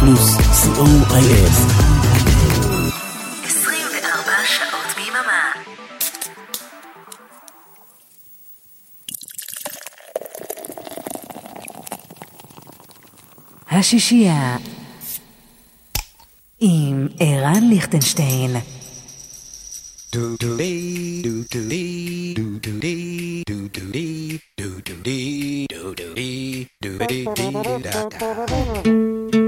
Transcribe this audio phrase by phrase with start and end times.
[0.00, 1.50] פלוס, co.il
[3.44, 5.52] 24 שעות ביממה.
[13.70, 14.56] השישייה
[16.60, 18.56] עם ערן ליכטנשטיין
[20.14, 25.66] do do dee do do dee do do dee do do dee do do dee
[25.72, 29.43] do do dee do dee dee da da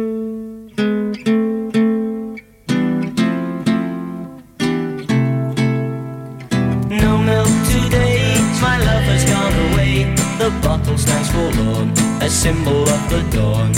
[10.46, 11.90] The bottle stands forlorn,
[12.22, 13.72] a symbol of the dawn.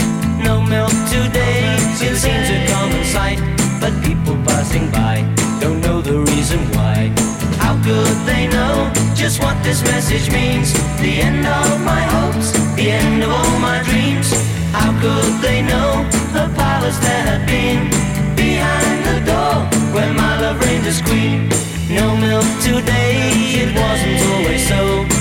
[0.45, 3.41] No milk today, it seems a common sight,
[3.80, 5.24] but people passing by
[5.60, 7.08] don't know the reason why.
[7.56, 10.74] How could they know just what this message means?
[11.00, 14.28] The end of my hopes, the end of all my dreams.
[14.77, 16.05] How could they know
[16.36, 17.88] the palace there had been
[18.36, 19.55] behind the door
[19.94, 21.48] where my love reigned as queen?
[21.88, 25.17] No milk today, it wasn't always so.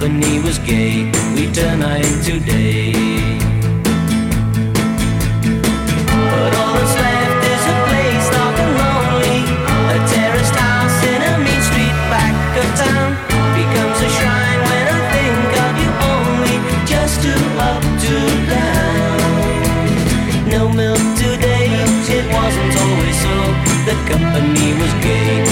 [0.00, 2.90] The company was gay, we turn night today.
[6.32, 9.44] But all that's left is a place dark and lonely.
[9.92, 13.12] A terraced house in a mean street back of town
[13.52, 16.56] becomes a shrine when I think of you only.
[16.88, 19.20] Just two up, two down.
[20.48, 21.68] No milk today,
[22.08, 23.36] it wasn't always so.
[23.84, 25.44] The company was gay,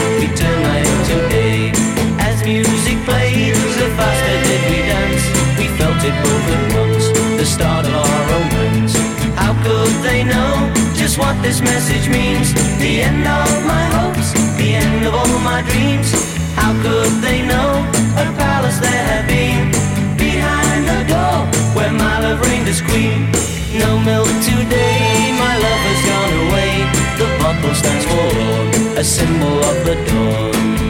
[11.19, 12.55] what this message means?
[12.79, 16.09] The end of my hopes, the end of all my dreams.
[16.55, 17.71] How could they know
[18.15, 19.71] what a palace there had been
[20.17, 21.39] behind the door
[21.77, 23.31] where my love reigned as queen?
[23.83, 26.73] No milk today, my love has gone away.
[27.21, 30.88] The bottle stands forlorn, a symbol of the dawn.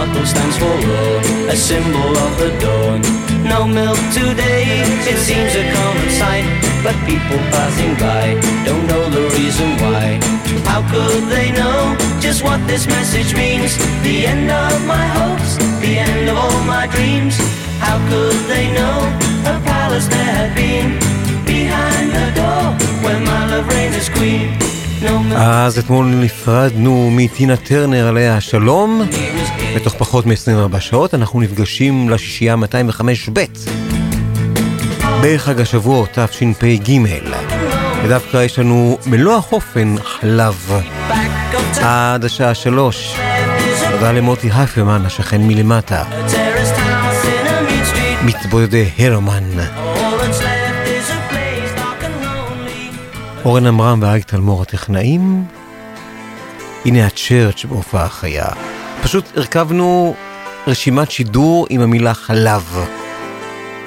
[0.00, 1.24] Bottle stands for love,
[1.54, 3.00] a symbol of the dawn.
[3.44, 4.64] No milk today,
[5.12, 6.46] it seems a common sight.
[6.84, 8.24] But people passing by
[8.64, 10.06] don't know the reason why.
[10.70, 11.80] How could they know
[12.18, 13.76] just what this message means?
[14.02, 15.50] The end of my hopes,
[15.84, 17.36] the end of all my dreams.
[17.86, 18.98] How could they know
[19.52, 20.88] a palace there had been
[21.44, 22.64] behind the door
[23.04, 24.69] where my love reigns as queen?
[25.36, 29.02] אז אתמול נפרדנו מטינה טרנר עליה שלום.
[29.76, 33.44] בתוך פחות מ-24 שעות אנחנו נפגשים לשישייה 205 ב'
[35.22, 36.98] בחג השבועות תשפ"ג.
[38.04, 40.82] ודווקא יש לנו מלוא החופן חלב.
[41.82, 43.14] עד השעה שלוש.
[43.90, 46.04] תודה למוטי הייפרמן השכן מלמטה.
[48.24, 49.89] מתבודדי הרמן.
[53.44, 55.44] אורן עמרם ואריק תלמור הטכנאים.
[56.84, 58.46] הנה הצ'רץ' בהופעה חיה.
[59.02, 60.14] פשוט הרכבנו
[60.66, 62.78] רשימת שידור עם המילה חלב.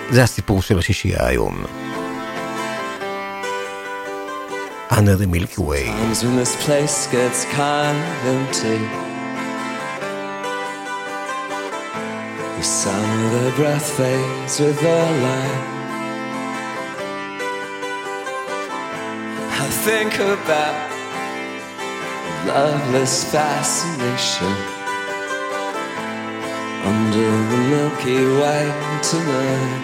[0.09, 1.63] זה הסיפור של השישייה היום.
[4.91, 5.85] Under the Milky Way.
[5.87, 8.79] Times when this place gets kind of empty.
[12.57, 15.82] The sound of their breath fades with the light.
[19.83, 20.75] Think about
[22.47, 24.47] loveless fascination
[26.87, 28.63] under the Milky Way
[29.03, 29.83] tonight.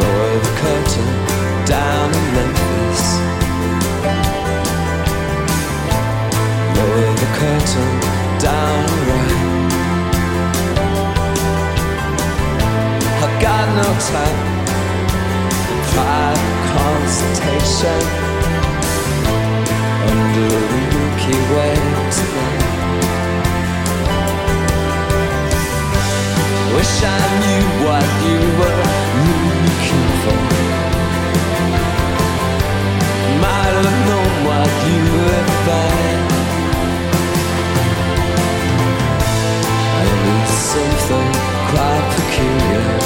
[0.00, 1.10] Lower the curtain
[1.64, 3.04] down in Memphis.
[6.76, 7.92] Lower the curtain
[8.38, 9.40] down right.
[13.24, 14.51] I've got no time.
[15.92, 18.00] Private consultation
[20.08, 21.74] under the Milky Way
[22.16, 22.62] tonight.
[26.74, 28.82] Wish I knew what you were
[29.26, 30.42] looking for.
[33.44, 36.24] Might have known what you would find.
[39.98, 41.28] I need something
[41.70, 43.01] quite peculiar.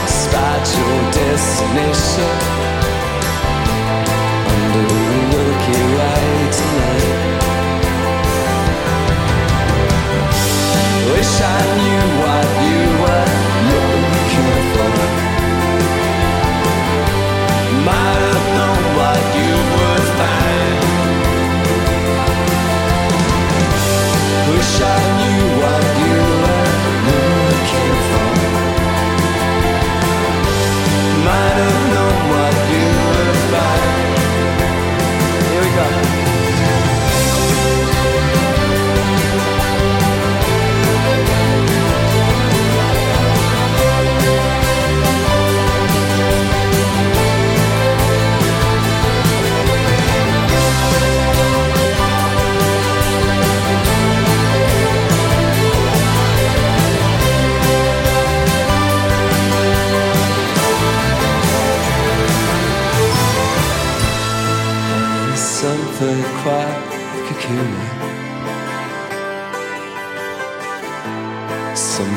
[0.07, 2.37] despite your destination,
[4.53, 5.01] under the
[5.31, 6.27] Milky Way
[6.59, 7.37] tonight.
[11.13, 12.56] Wish I knew what.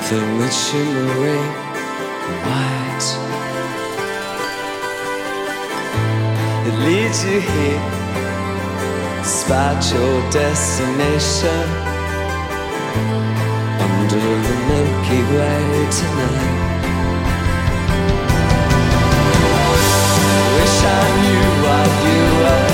[0.09, 1.51] something that's shimmering
[2.45, 3.07] white.
[6.67, 7.81] It leads you here,
[9.21, 11.65] despite your destination.
[13.81, 16.57] Under the Milky Way tonight.
[20.55, 22.68] Wish I knew what you were.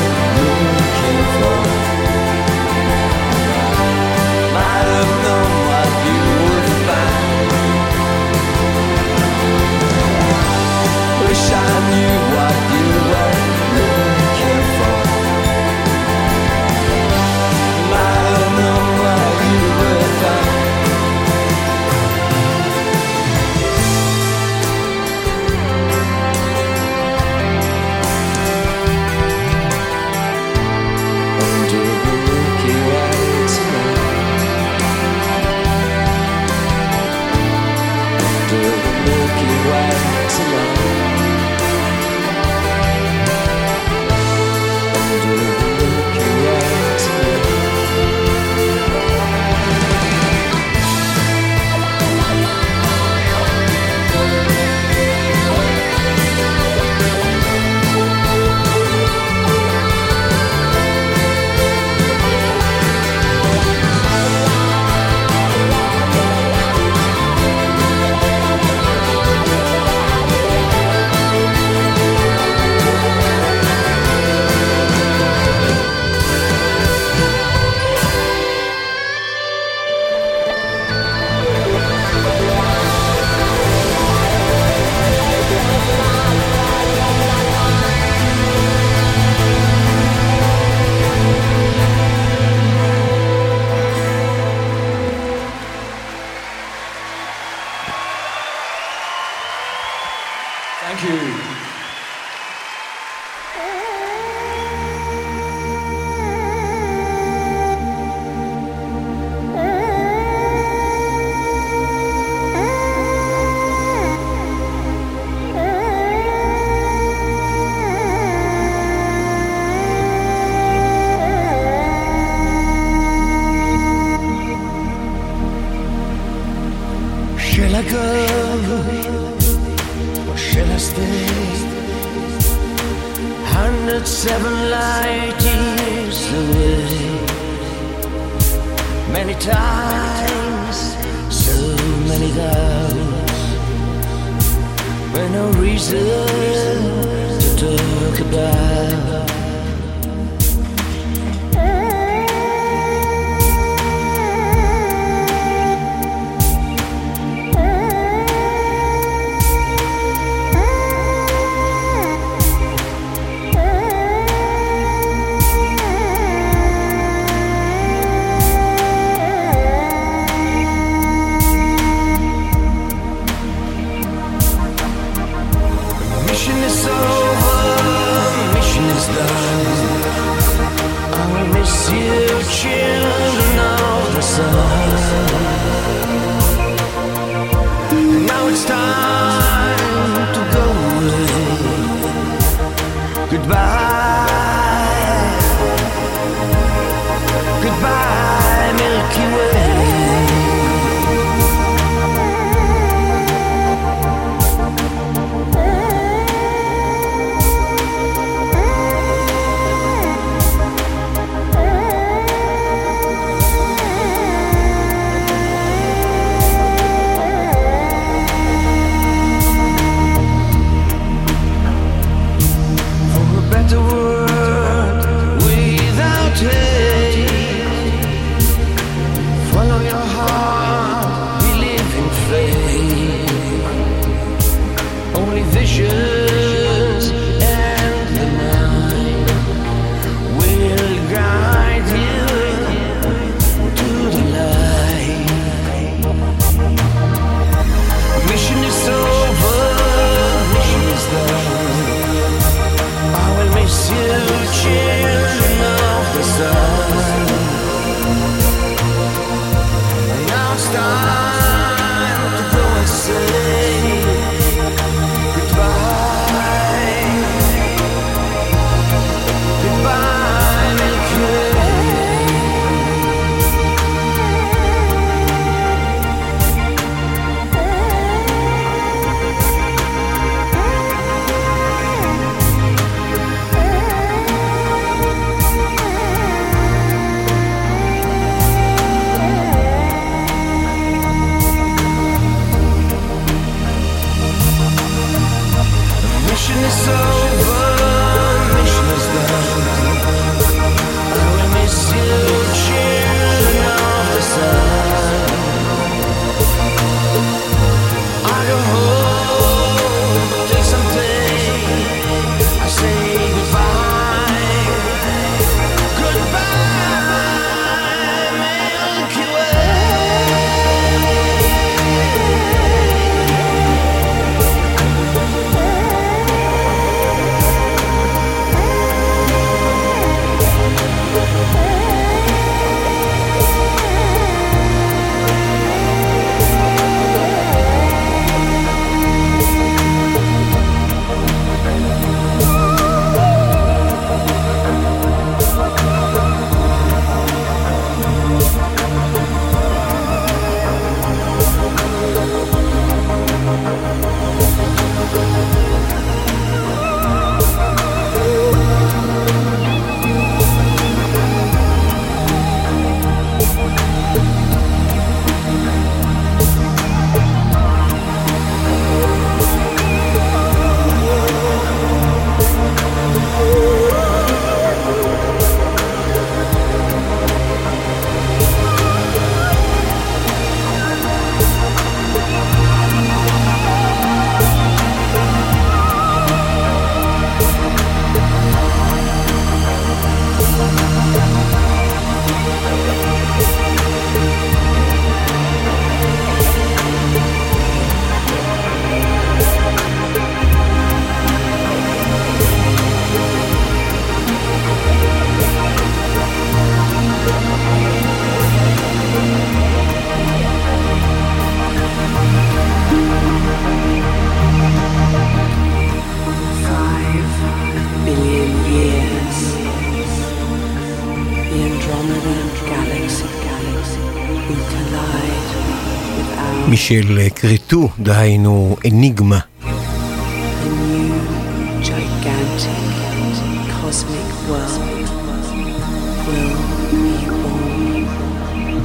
[426.87, 429.39] של אה, כריתו, דהיינו אניגמה.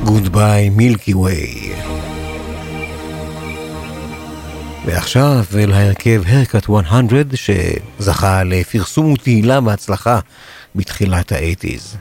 [0.07, 1.73] Goodbye מילקי ווי.
[4.87, 6.83] ועכשיו אל ההרכב הרקת 100
[7.35, 10.19] שזכה לפרסום ותהילה והצלחה
[10.75, 11.97] בתחילת האייטיז.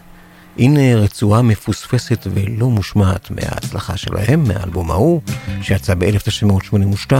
[0.59, 5.21] הנה רצועה מפוספסת ולא מושמעת מההצלחה שלהם, מהאלבום ההוא.
[5.61, 7.13] שיצא ב-1982.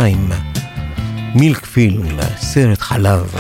[1.35, 3.35] מילק פילם, סרט חלב.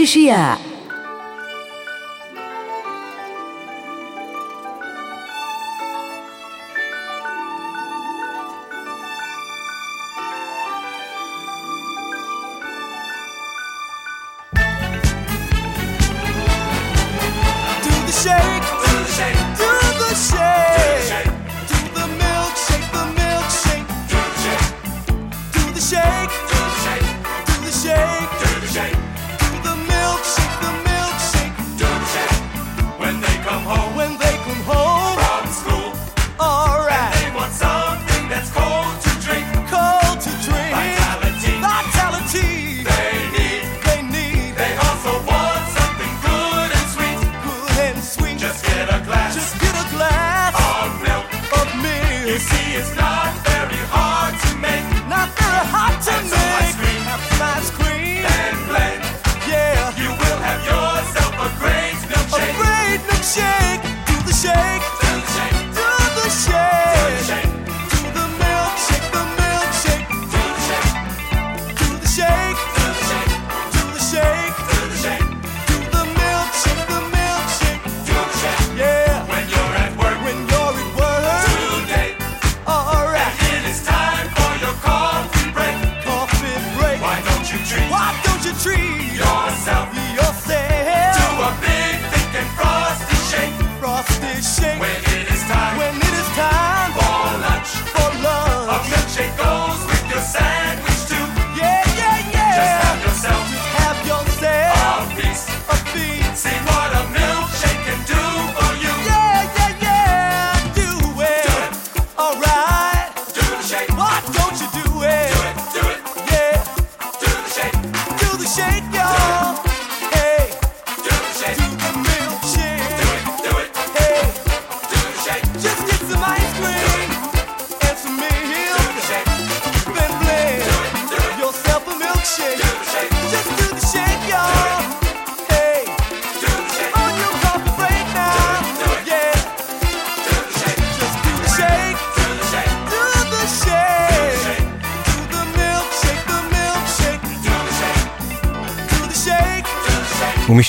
[0.00, 0.69] prestigiar.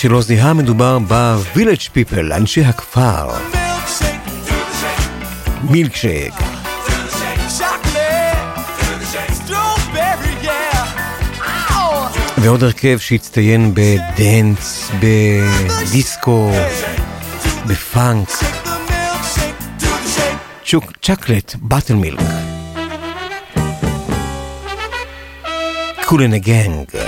[0.01, 3.29] שלא זיהה, מדובר ב-Village People, אנשי הכפר,
[5.69, 6.33] מילקשייק.
[12.37, 16.51] ועוד הרכב שהצטיין בדנס, בדיסקו,
[17.67, 18.29] בפאנק,
[21.01, 22.19] צ'קלט, באטל מילק.
[26.05, 27.00] קולן הגנג.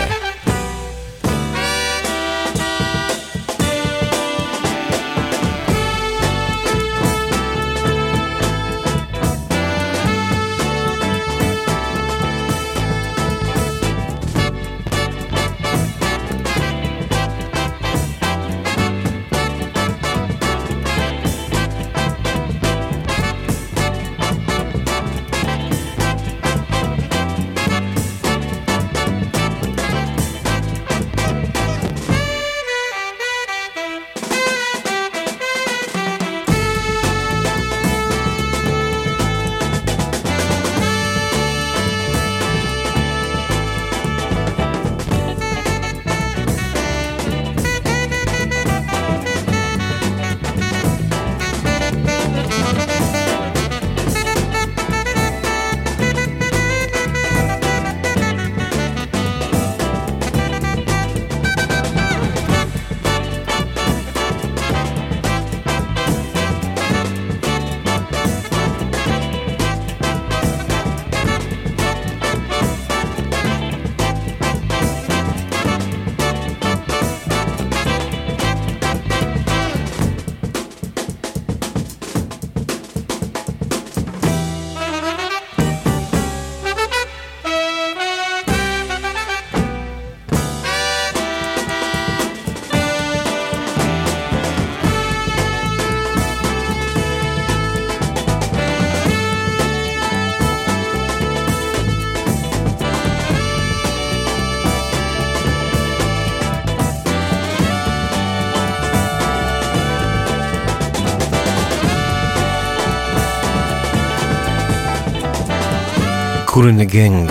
[116.63, 117.31] קולן הגנג.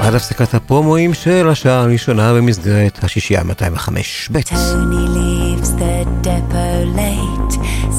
[0.00, 4.38] עד הפסקת הפרומואים של השעה הראשונה במסגרת השישייה 205 ב'.
[4.38, 7.52] Tony leaves the depot late.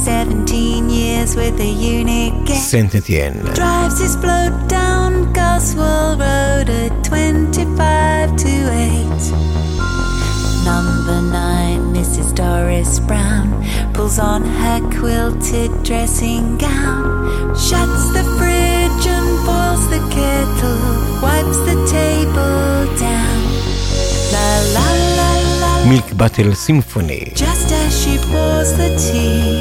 [0.05, 2.53] 17 years with a unit gate.
[2.53, 3.33] סנט אתיין.
[3.53, 9.51] Drives his float down Goswell Road at 25 to 8.
[10.65, 12.35] Number 9, Mrs.
[12.35, 13.47] Doris Brown,
[13.93, 17.03] pulls on her quilted dressing gown,
[17.55, 18.54] shuts the fridge and
[19.46, 20.80] boils the kettle,
[21.22, 23.38] wipes the table down.
[24.34, 25.30] La la la
[25.60, 25.72] la.
[25.90, 27.32] Milk Battle Symphony.
[27.34, 29.55] Just as she pours the tea.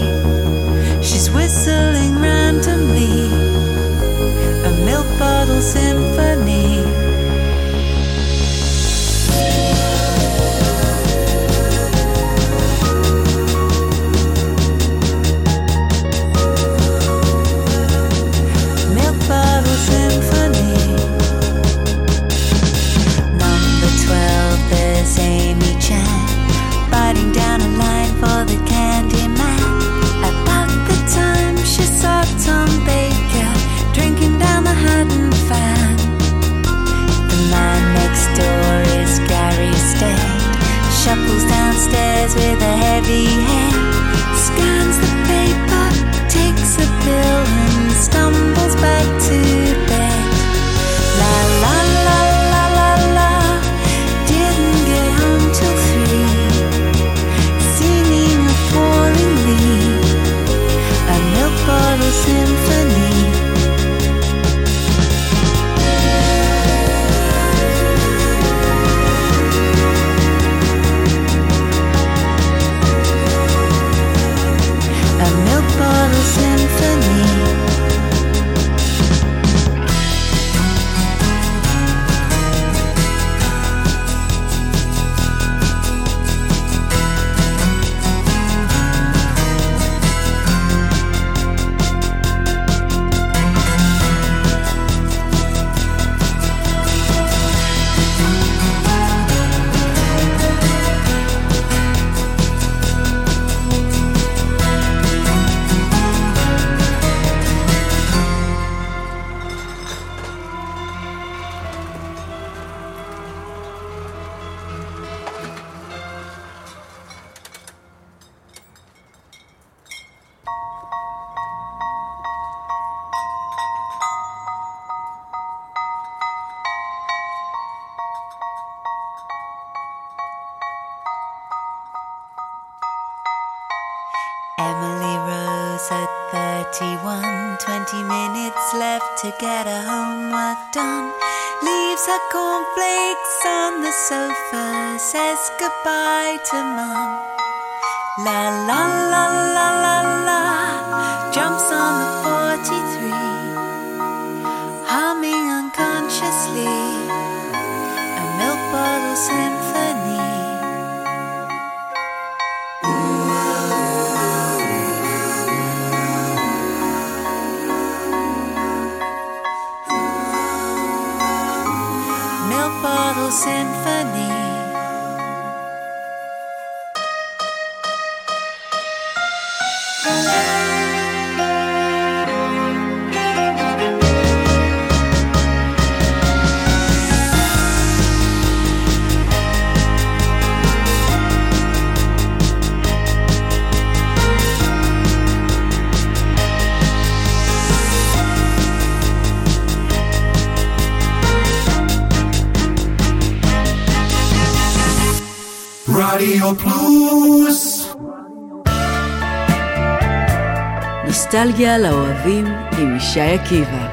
[211.45, 212.45] נוסטלגיה לאוהבים
[212.77, 213.87] עם ישי עקיבא.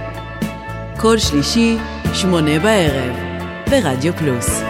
[0.96, 1.76] כל שלישי,
[2.12, 3.16] שמונה בערב,
[3.70, 4.62] ברדיו פלוס.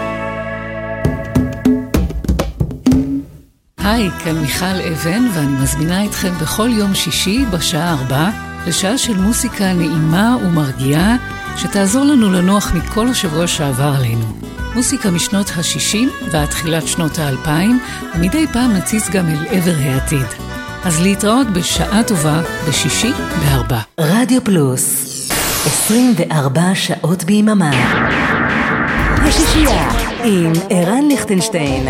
[3.78, 8.30] היי, כאן מיכל אבן, ואני מזמינה אתכם בכל יום שישי בשעה ארבע
[8.66, 11.16] לשעה של מוסיקה נעימה ומרגיעה,
[11.56, 14.26] שתעזור לנו לנוח מכל השבוע שעבר עלינו.
[14.74, 17.48] מוסיקה משנות ה-60 ועד תחילת שנות ה-2000,
[18.14, 20.41] ומדי פעם נציץ גם אל עבר העתיד.
[20.84, 23.78] אז להתראות בשעה טובה בשישי בארבע.
[24.00, 25.02] רדיו פלוס,
[25.66, 27.70] 24 שעות ביממה.
[29.16, 29.88] השישייה
[30.24, 31.88] עם ערן ליכטנשטיין.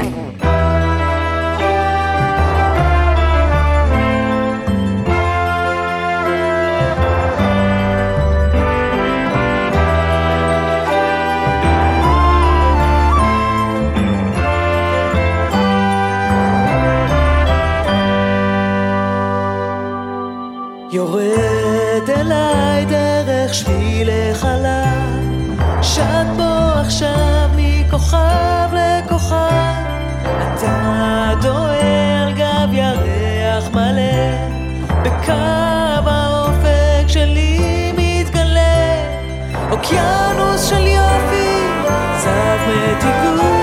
[26.02, 29.36] שט בו עכשיו מכוכב לכוכב.
[30.54, 34.36] אתה דוהר גב ירח מלא,
[35.02, 35.32] בקו
[36.06, 38.94] האופק שלי מתגלה,
[39.70, 41.66] אוקיינוס של יופי,
[42.18, 43.61] זב מתיקות,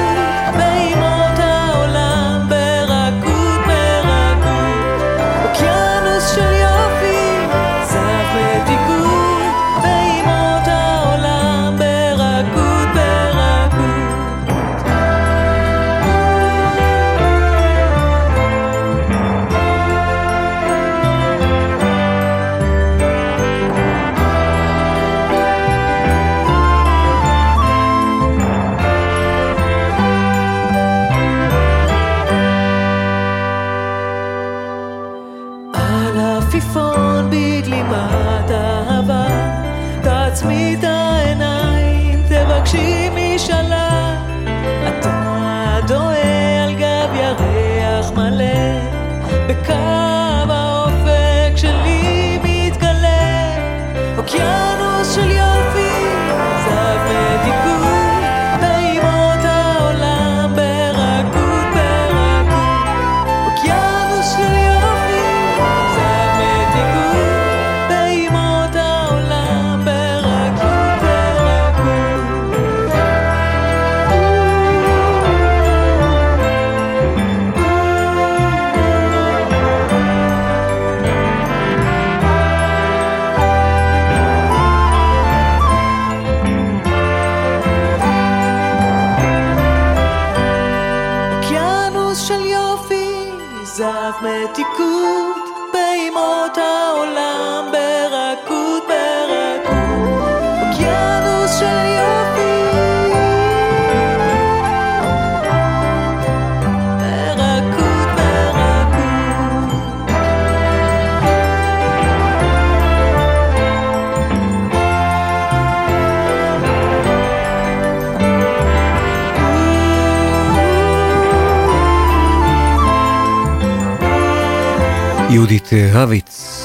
[125.52, 126.64] יהודית אה, רביץ.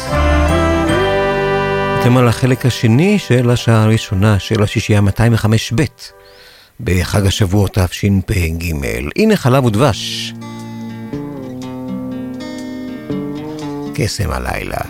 [2.00, 5.84] אתם על החלק השני של השעה הראשונה של השישייה 205 ב'
[6.80, 8.72] בחג השבועות תשפ"ג.
[9.16, 10.32] הנה חלב ודבש.
[13.94, 14.80] קסם הלילה.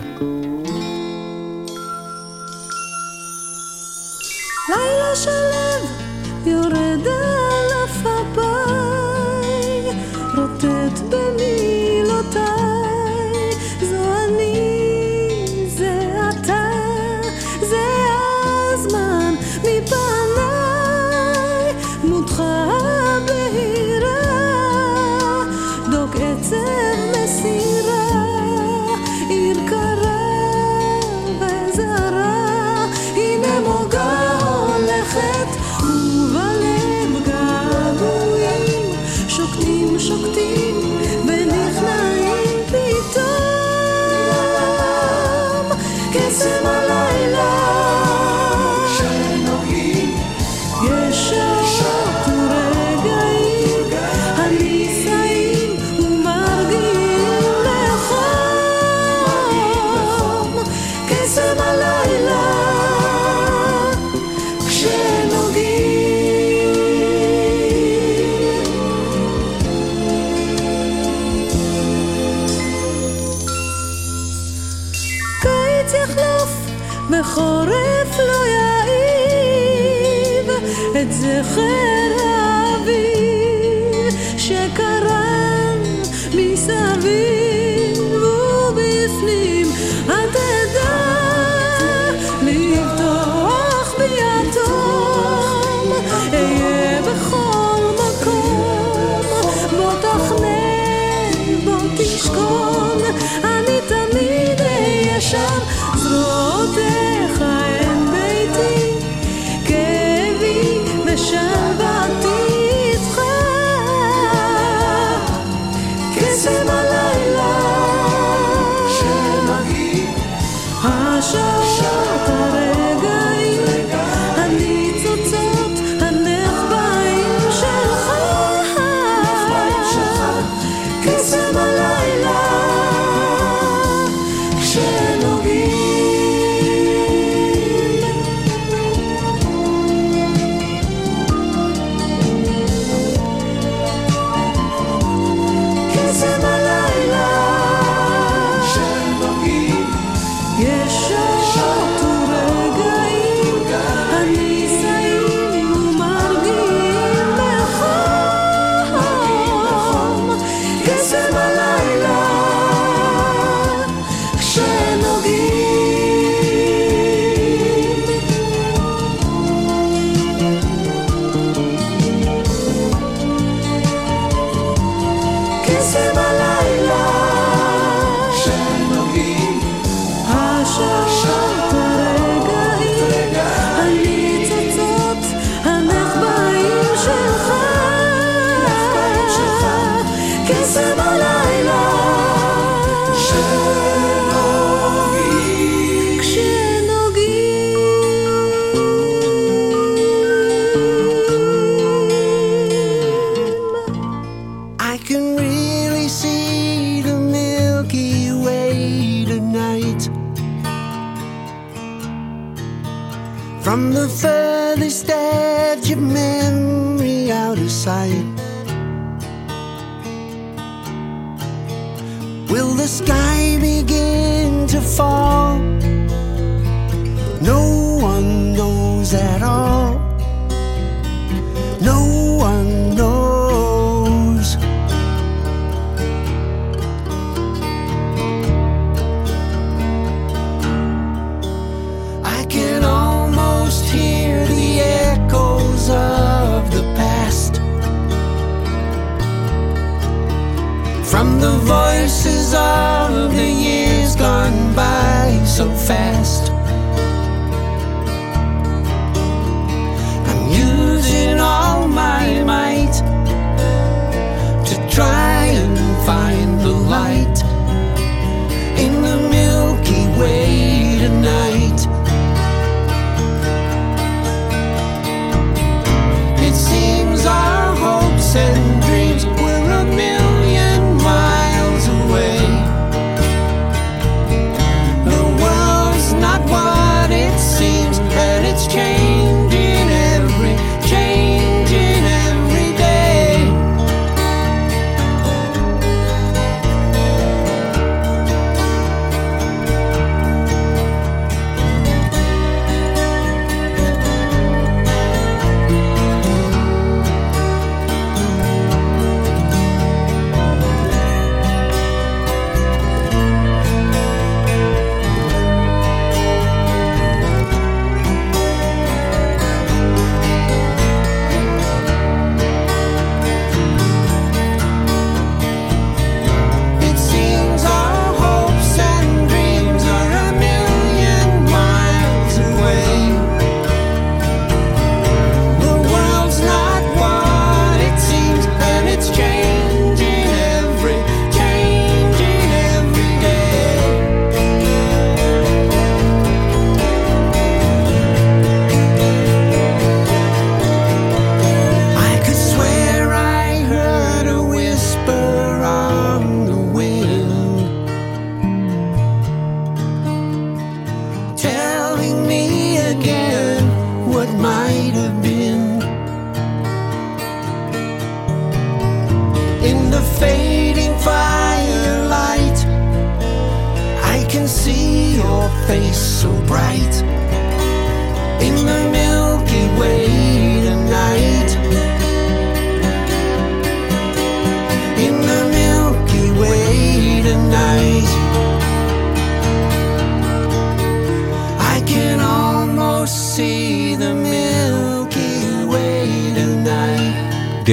[255.65, 256.44] So fast.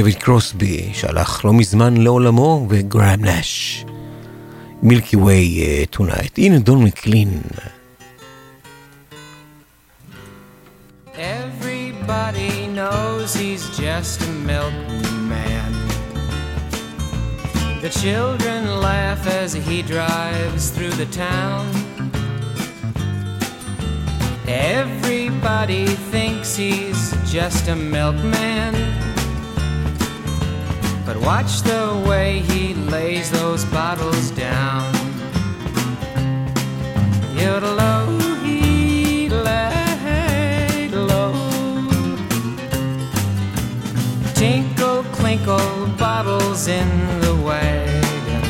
[0.02, 3.86] דויד קרוסבי, שהלך לא מזמן לעולמו, וגראם נש.
[4.84, 6.38] מילקי ווי טונייט.
[6.38, 7.42] הנה דון מקלין.
[11.16, 15.74] Everybody knows he's just a milkman.
[17.82, 21.66] The children laugh as he drives through the town.
[24.48, 27.02] Everybody thinks he's
[27.36, 28.74] just a milkman.
[31.13, 34.91] But watch the way he lays those bottles down.
[37.37, 41.35] Yodeloo, he lay low.
[44.33, 46.89] Tinkle, clinkle, bottles in
[47.21, 48.45] the wagon.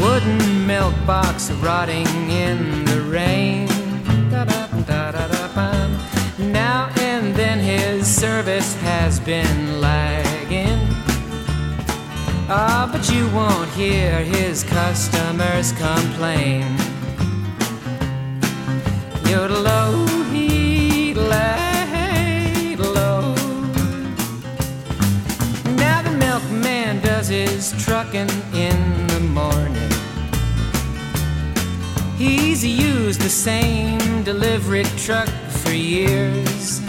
[0.00, 3.71] Wooden milk box rotting in the rain.
[8.22, 10.78] Service has been lagging.
[12.48, 16.62] Ah, but you won't hear his customers complain.
[19.26, 23.34] Yodeloo, he lay low.
[25.74, 29.92] Now the milkman does his trucking in the morning.
[32.16, 35.28] He's used the same delivery truck
[35.62, 36.80] for years.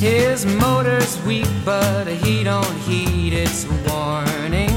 [0.00, 4.70] His motor's weak, but he don't heed its warning.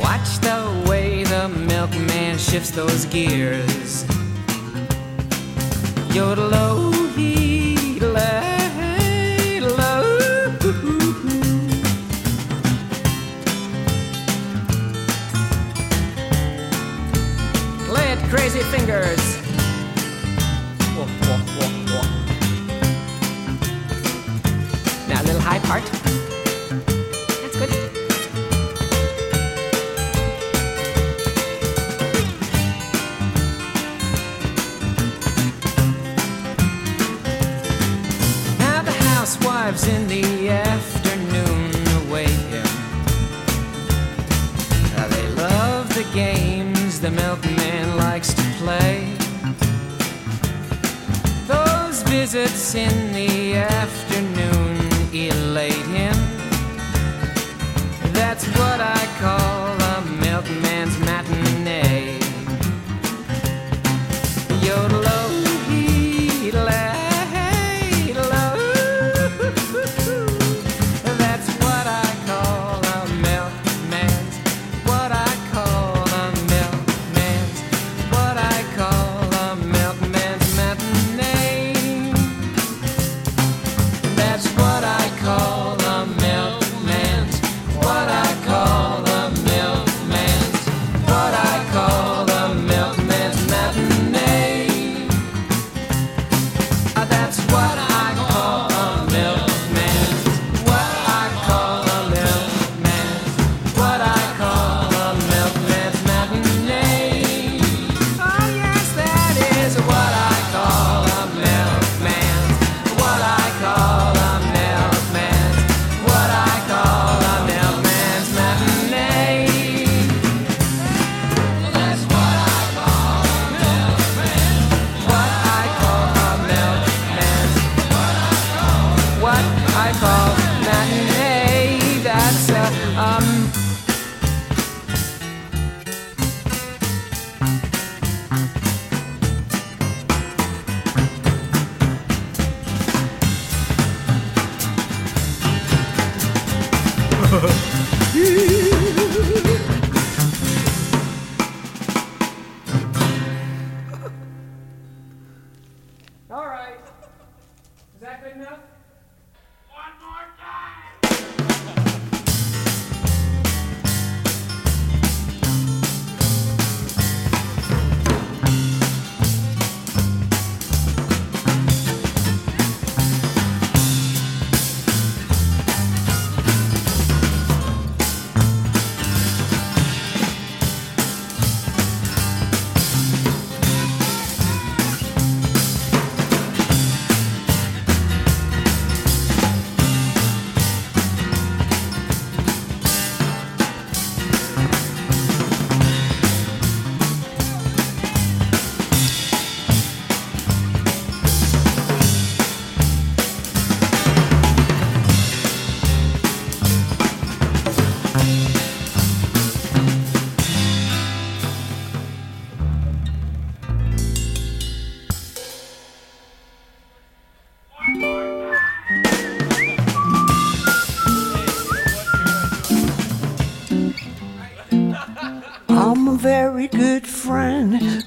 [0.00, 4.04] Watch the way the milkman shifts those gears.
[6.14, 10.18] Yodeloo, he lay low.
[17.88, 19.25] Play it, crazy fingers.
[25.66, 25.82] Part.
[27.42, 27.70] That's good.
[38.58, 42.70] Now the housewives in the afternoon await him.
[44.94, 49.12] Now they love the games the milkman likes to play.
[51.48, 53.45] Those visits in the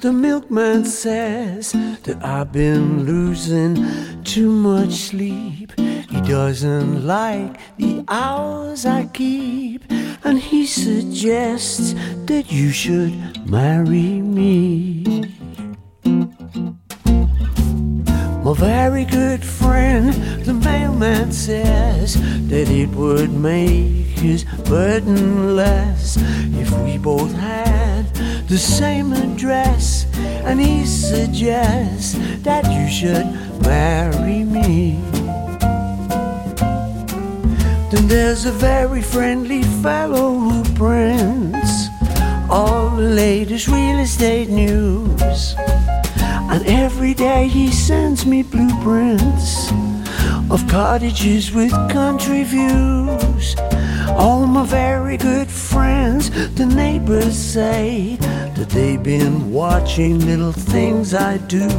[0.02, 1.74] the milkman says
[2.04, 5.74] that I've been losing too much sleep.
[5.78, 9.84] He doesn't like the hours I keep,
[10.24, 11.94] and he suggests
[12.28, 13.14] that you should
[13.50, 15.04] marry me.
[18.44, 20.14] My very good friend,
[20.46, 22.14] the mailman says
[22.48, 27.79] that it would make his burden less if we both had
[28.50, 30.08] the same address.
[30.18, 33.28] And he suggests that you should
[33.62, 35.00] marry me.
[37.92, 41.88] Then there's a very friendly fellow who prints
[42.50, 45.56] all the latest real estate news.
[46.52, 49.72] And every day he sends me blueprints
[50.50, 53.56] of cottages with country views.
[54.18, 58.18] All my very good friends, the neighbors say
[58.56, 61.70] that they've been watching little things I do.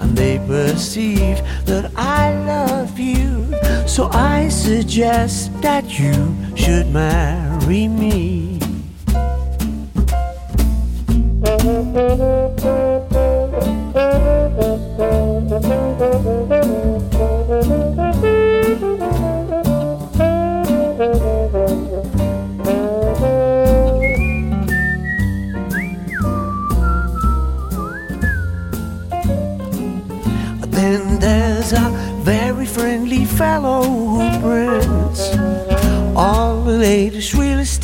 [0.00, 3.46] And they perceive that I love you.
[3.86, 8.60] So I suggest that you should marry me.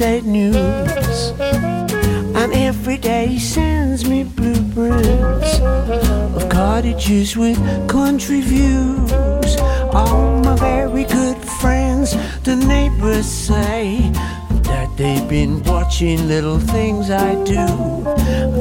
[0.01, 1.32] Real news.
[2.34, 9.57] And every day sends me blueprints of cottages with country views.
[9.93, 14.11] All my very good friends, the neighbors say
[14.64, 17.66] that they've been watching little things I do.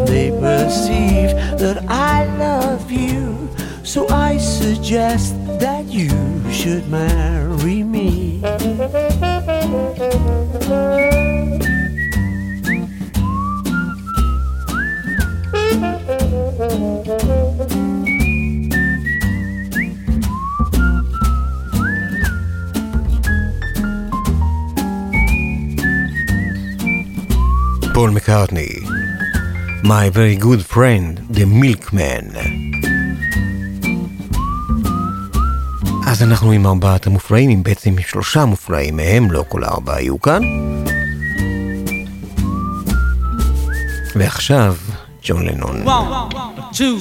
[0.05, 3.49] They perceive that I love you.
[3.83, 6.09] So I suggest that you
[6.51, 8.41] should marry me.
[27.93, 28.67] פול מקארטני,
[29.83, 32.37] My very good friend, the milkman.
[36.07, 40.41] אז אנחנו עם ארבעת המופלאים, עם בעצם שלושה מופלאים מהם, לא כל הארבעה היו כאן.
[44.15, 44.75] ועכשיו,
[45.23, 46.96] ג'ון לנון, One, two,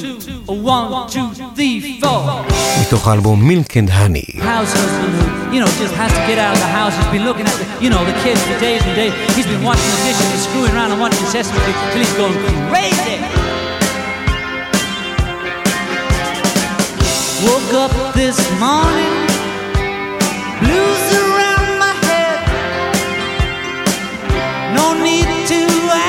[0.48, 2.46] one, two, three, four.
[2.82, 4.22] מתוך האלבום מילק אנד הני.
[4.22, 6.94] House husband who, you know, just has to get out of the house.
[6.98, 9.14] He's been looking at the, you know, the kids for days and days.
[9.38, 12.38] He's been watching the dishes and screwing around and watching Sesame Street till he's going
[12.72, 13.18] crazy.
[17.48, 19.14] Woke up this morning,
[20.62, 22.38] blues around my head.
[24.78, 25.62] No need to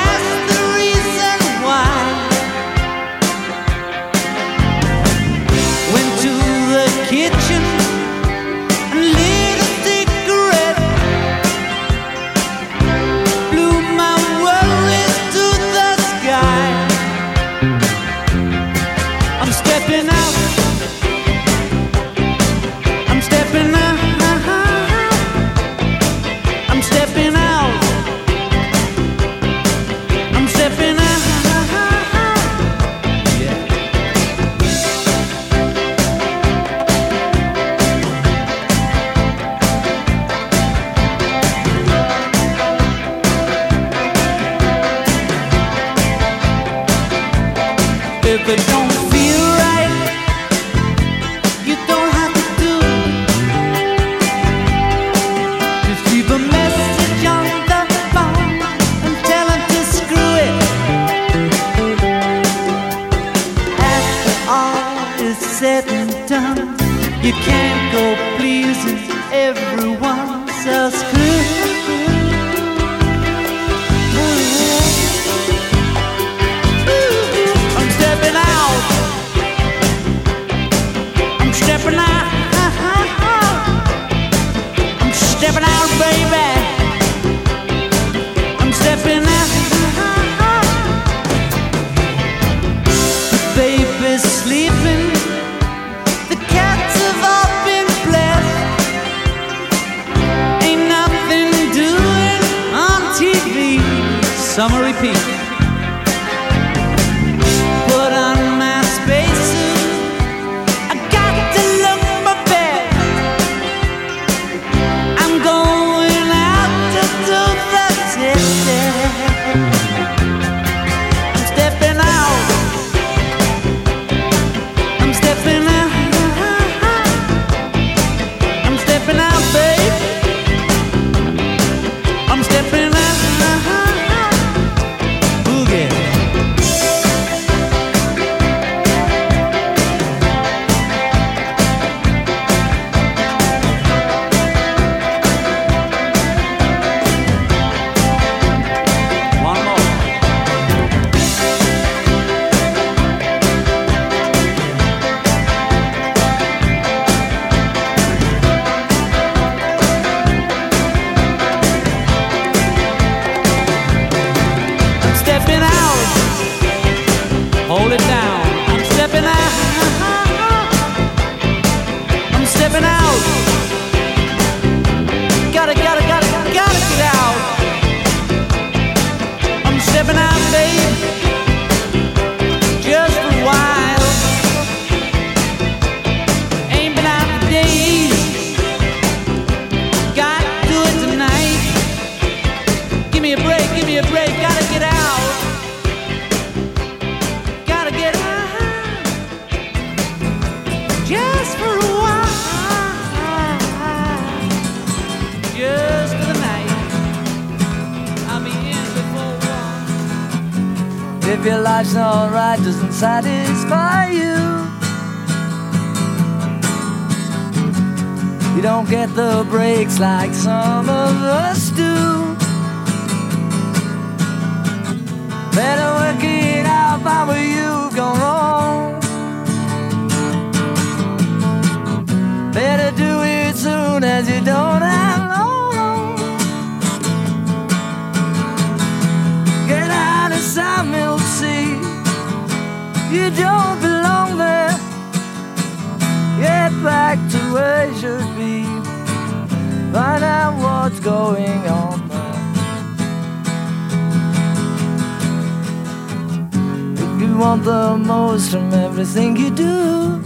[258.52, 260.20] From everything you do.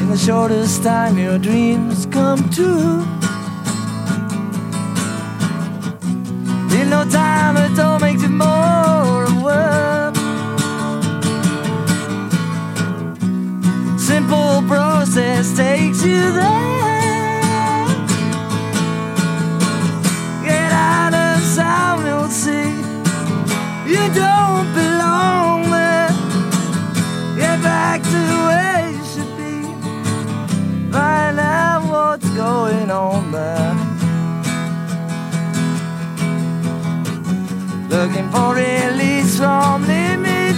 [0.00, 3.13] In the shortest time, your dreams come true.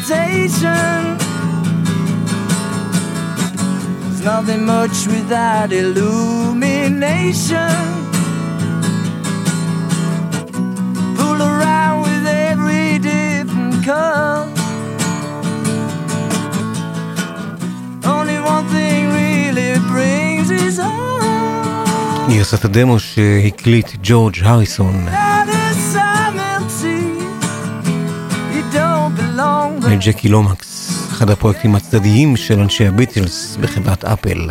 [0.05, 1.17] limitation.
[4.01, 7.73] There's nothing much without illumination.
[11.17, 14.43] Fool around with every different curl.
[18.15, 20.99] Only one thing really brings us all.
[22.29, 24.95] גרסת הדמו שהקליט ג'ורג' הריסון
[29.90, 34.50] לג'קי לומקס, אחד הפרויקטים הצדדיים של אנשי הביטלס בחברת אפל.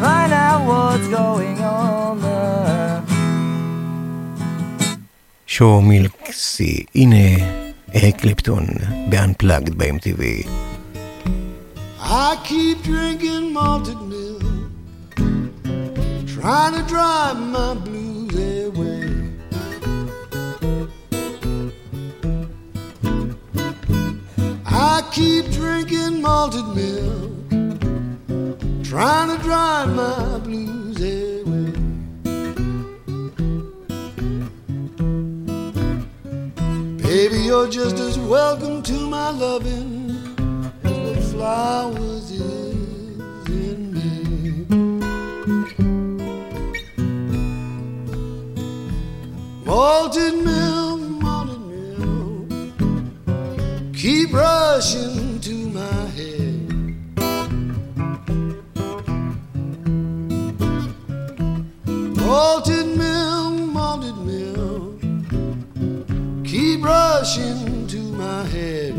[0.00, 3.12] Find out what's going on there.
[5.46, 7.44] שואו מילקסי, הנה
[7.94, 8.66] אריק קליפטון
[9.08, 10.48] ב-Unplugged ב-MTV.
[12.00, 15.14] I keep drinking malted milk,
[16.34, 18.34] trying to drive my blues
[18.66, 19.23] away.
[24.86, 27.32] I keep drinking malted milk,
[28.84, 31.72] trying to drive my blues away.
[37.02, 40.10] Baby, you're just as welcome to my loving
[40.84, 44.66] as the flowers is in me.
[49.64, 50.93] Malted milk,
[54.04, 56.68] keep rushing to my head.
[62.14, 65.00] Malted milk, malted milk,
[66.44, 68.92] keep rushing to my head.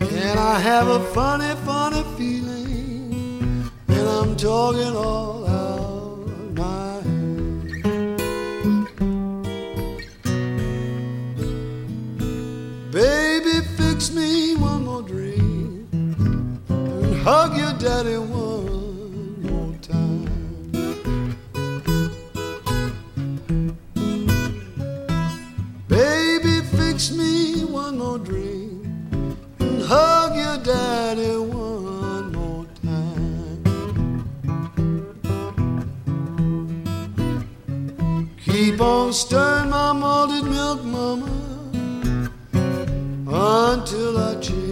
[0.00, 5.41] And I have a funny, funny feeling, and I'm talking all
[17.22, 20.26] hug your daddy one more time.
[25.86, 28.84] Baby, fix me one more drink
[29.60, 33.62] and hug your daddy one more time.
[38.44, 41.30] Keep on stirring my malted milk, mama,
[43.28, 44.71] until I change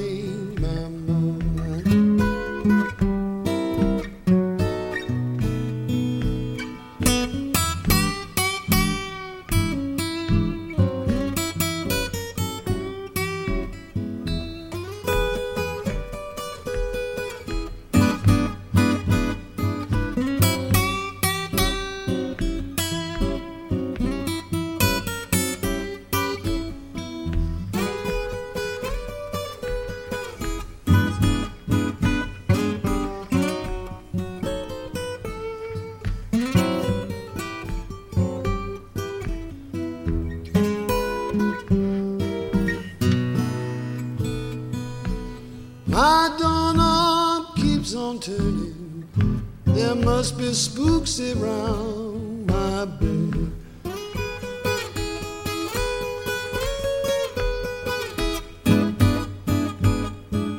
[50.20, 53.52] must be spooks around my bed.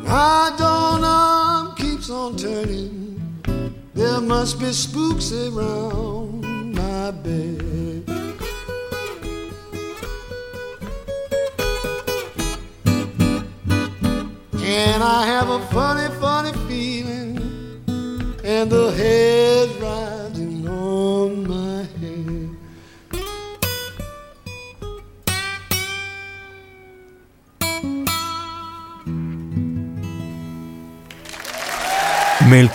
[0.04, 3.22] My doorknob keeps on turning.
[3.94, 5.81] There must be spooks around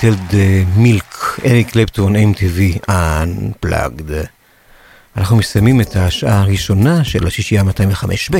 [0.06, 0.34] מלטלד
[0.76, 4.12] מילק, אריק קלפטון, MTV, Unplugged.
[5.16, 8.38] אנחנו מסיימים את השעה הראשונה של השישייה 205 ב'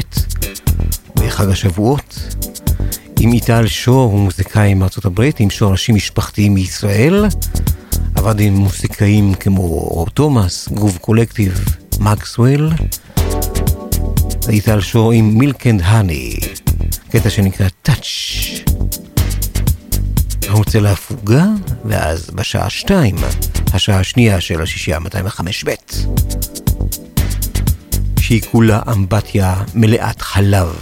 [1.15, 2.37] בחג השבועות
[3.21, 7.25] עם איטל שור, הוא מוזיקאי מארצות הברית, עם שורשים משפחתיים מישראל.
[8.15, 11.65] עבד עם מוזיקאים כמו רוב תומאס, גרוב קולקטיב,
[12.01, 12.71] מקסוול.
[14.49, 16.37] איטל שור עם מילק אנד האני,
[17.11, 18.76] קטע שנקרא טאץ'.
[20.57, 21.45] אנחנו נצא להפוגה,
[21.85, 23.15] ואז בשעה שתיים,
[23.73, 25.71] השעה השנייה של השישייה 205 ב',
[28.21, 30.77] שהיא כולה אמבטיה מלאת חלב.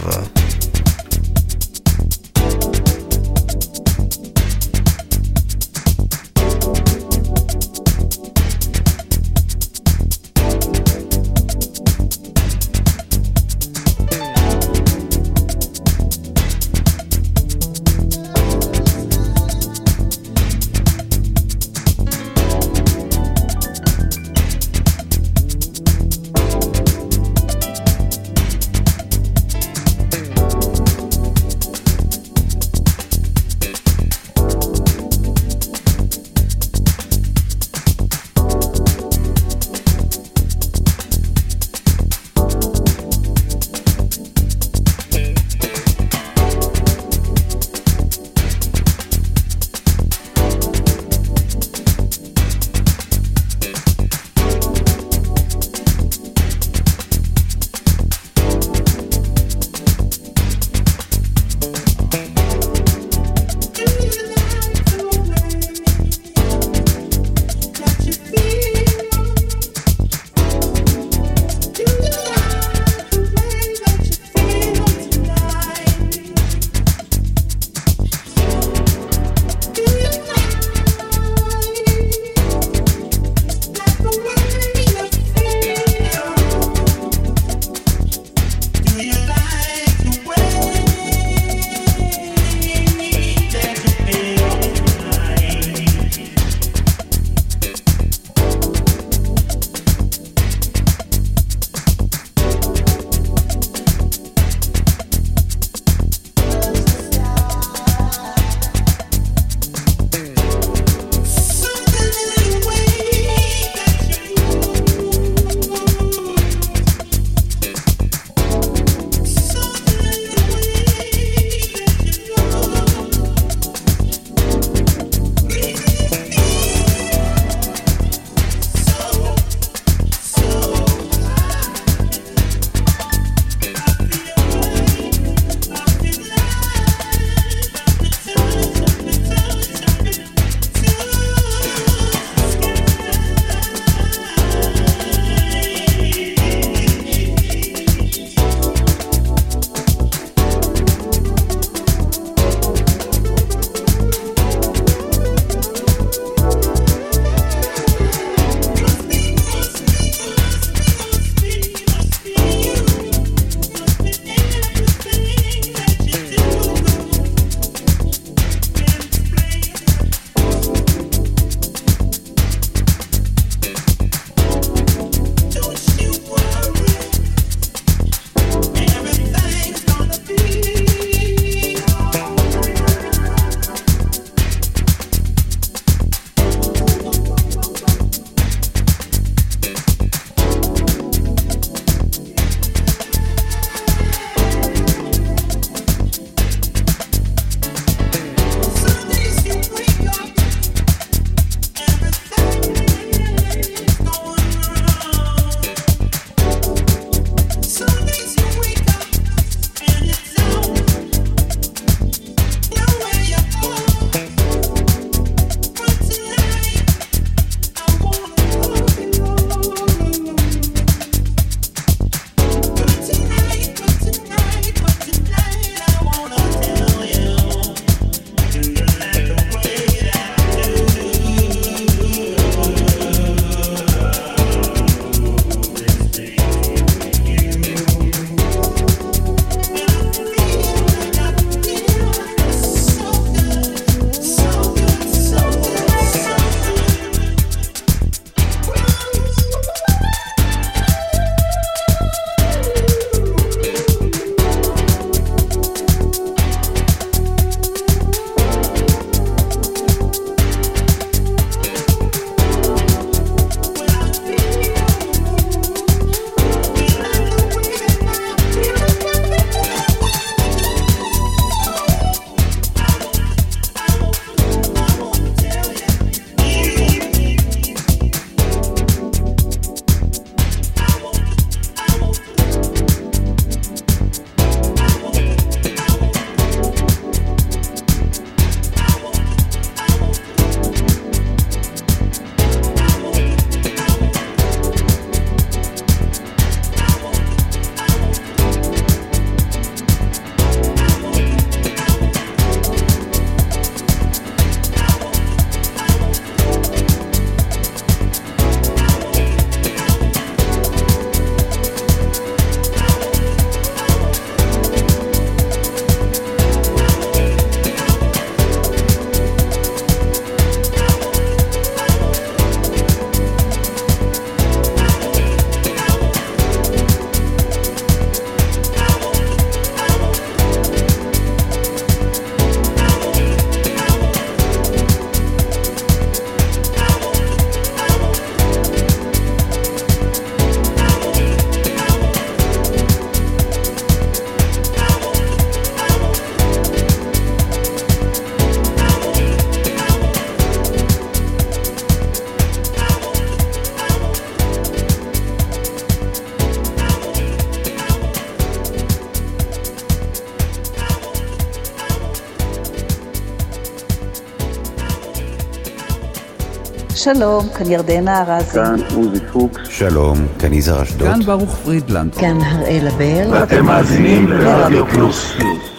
[367.05, 368.51] שלום, כאן ירדנה ארזי.
[368.51, 369.61] כאן עוזי פוקס.
[369.69, 371.07] שלום, כאן יזהר אשדוד.
[371.07, 372.15] כאן ברוך פרידלנד.
[372.15, 373.29] כאן הראל אבר.
[373.31, 375.31] ואתם מאזינים לרדיו פלוס.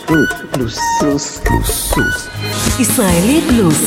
[0.06, 0.28] פלוס.
[0.50, 0.78] פלוס.
[1.00, 1.38] פלוס.
[1.38, 1.92] פלוס.
[1.92, 2.28] פלוס.
[2.80, 3.82] ישראלי פלוס,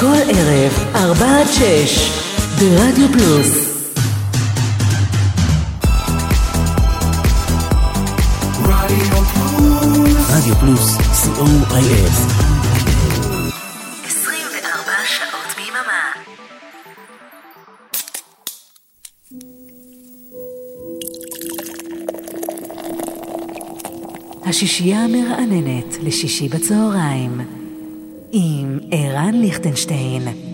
[0.00, 2.10] כל ערב, ארבע עד שש,
[2.58, 3.68] ברדיו פלוס.
[10.30, 12.47] רדיו פלוס, co.il
[24.58, 27.40] השישייה המרעננת לשישי בצהריים
[28.32, 30.47] עם ערן ליכטנשטיין.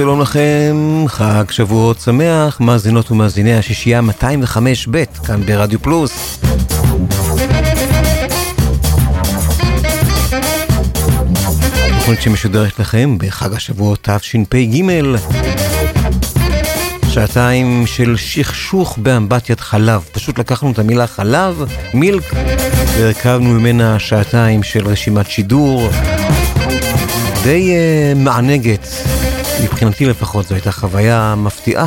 [0.00, 6.40] שלום לכם, חג שבועות שמח, מאזינות ומאזיני השישייה 205 ב', כאן ברדיו פלוס.
[11.98, 14.82] תוכנית שמשודרת לכם בחג השבועות תשפ"ג.
[17.08, 20.04] שעתיים של שכשוך באמבטיית חלב.
[20.12, 22.32] פשוט לקחנו את המילה חלב, מילק,
[22.98, 25.90] והרכבנו ממנה שעתיים של רשימת שידור
[27.44, 28.86] די uh, מענגת.
[29.80, 31.86] מבחינתי לפחות זו הייתה חוויה מפתיעה.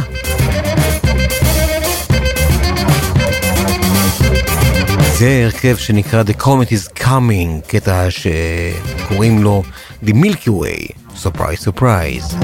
[5.18, 9.64] זה הרכב שנקרא The Comet is Coming, קטע שקוראים לו
[10.06, 10.92] The Milky Way,
[11.24, 12.36] Surprise Surprise.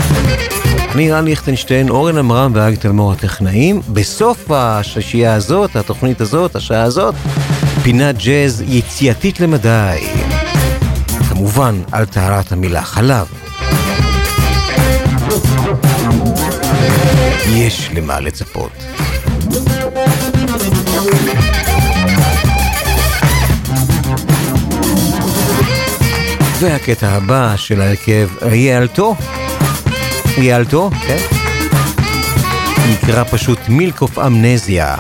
[0.94, 3.82] אני רן ליכטנשטיין, אורן עמרם ואג תלמור הטכנאים.
[3.94, 7.16] בסוף השישייה הזאת, התוכנית הזאת, השעה הזאת,
[7.84, 10.08] פינת ג'אז יציאתית למדי.
[11.30, 13.49] כמובן, על טהרת המילה חלב.
[17.56, 18.72] יש למה לצפות.
[26.60, 29.16] והקטע הבא של ההרכב ריאלטו,
[30.38, 31.18] ריאלטו, כן?
[32.90, 34.96] נקרא פשוט מילק אמנזיה.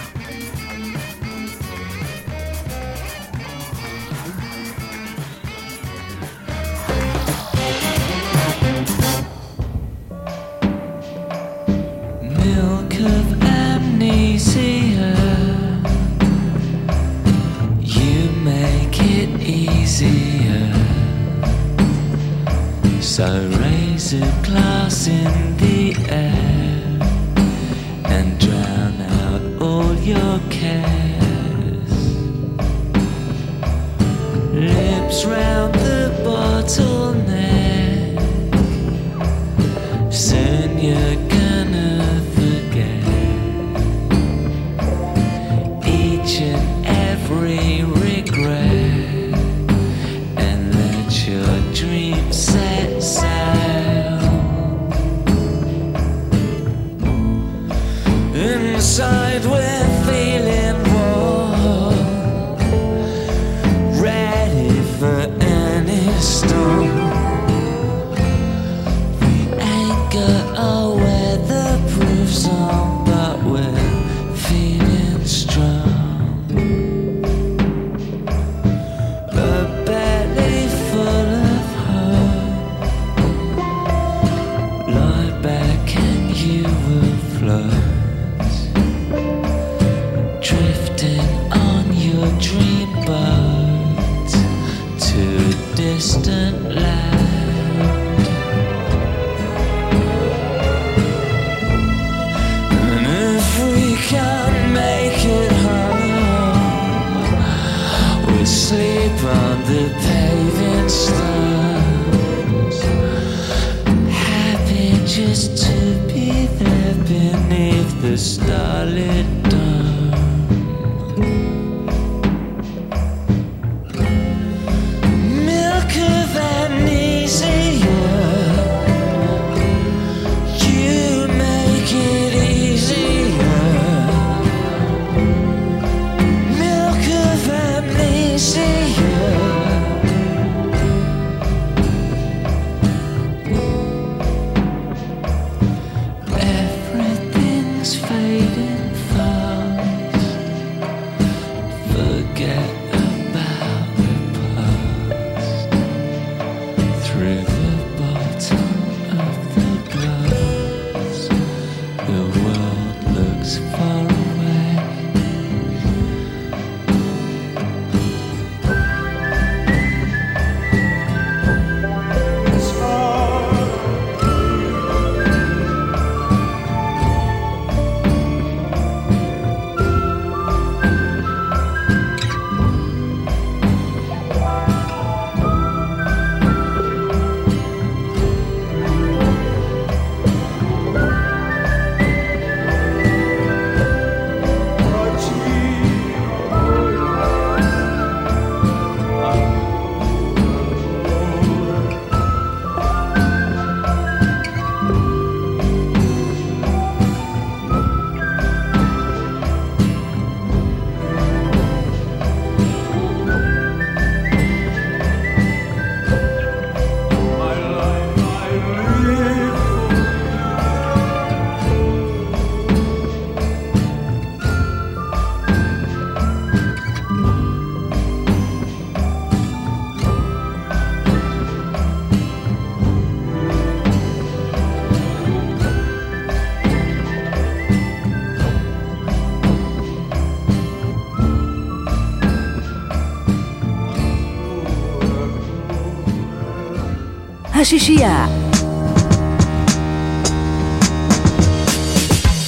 [247.70, 248.26] Xixia.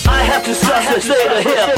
[0.09, 1.70] I have to stop this later here.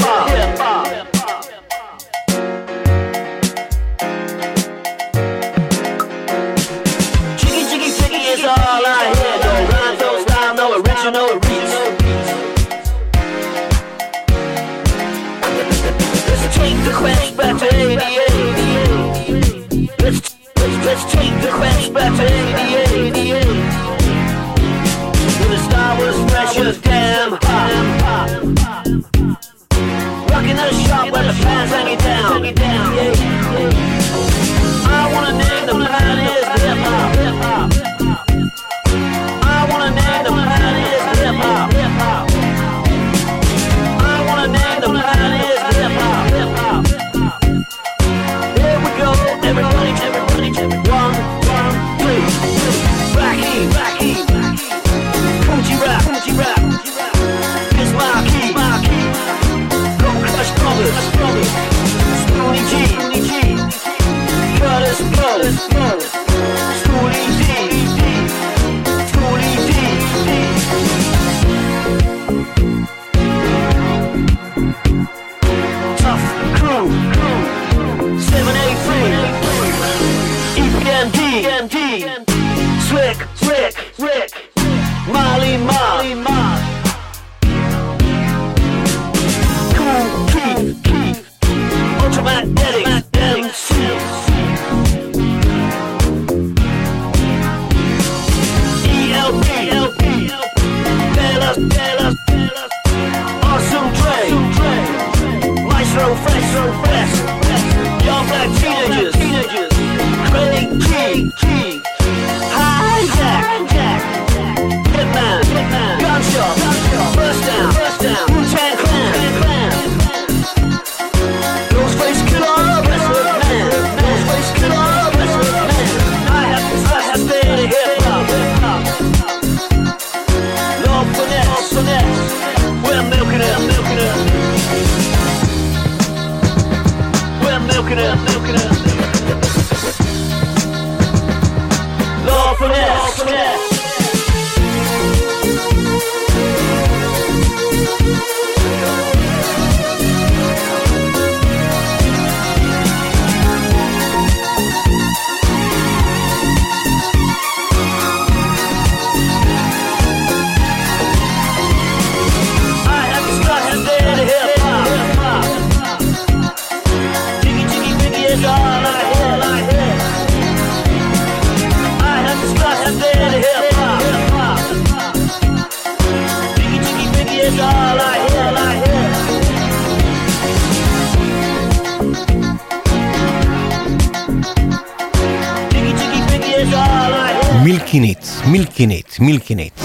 [189.20, 189.80] מילקינט,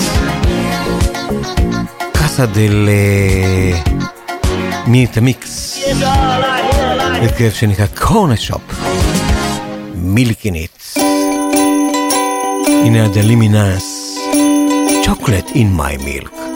[2.14, 2.90] קאסה דל...
[2.90, 3.82] אה,
[4.88, 5.80] מי המיקס?
[6.02, 8.62] הרכב שנקרא קורנר שופ.
[9.96, 10.70] מילקינט.
[12.68, 14.18] הנה הדלימינס.
[15.06, 16.49] צ'וקולט אין מי מילק.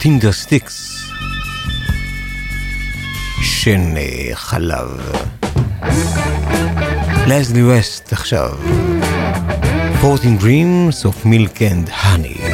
[0.00, 1.02] טינדר סטיקס.
[3.42, 4.88] שן אה, חלב.
[7.26, 8.50] לזלי ווסט עכשיו.
[10.00, 12.49] פורטין דרימס אוף מילק אנד Honey.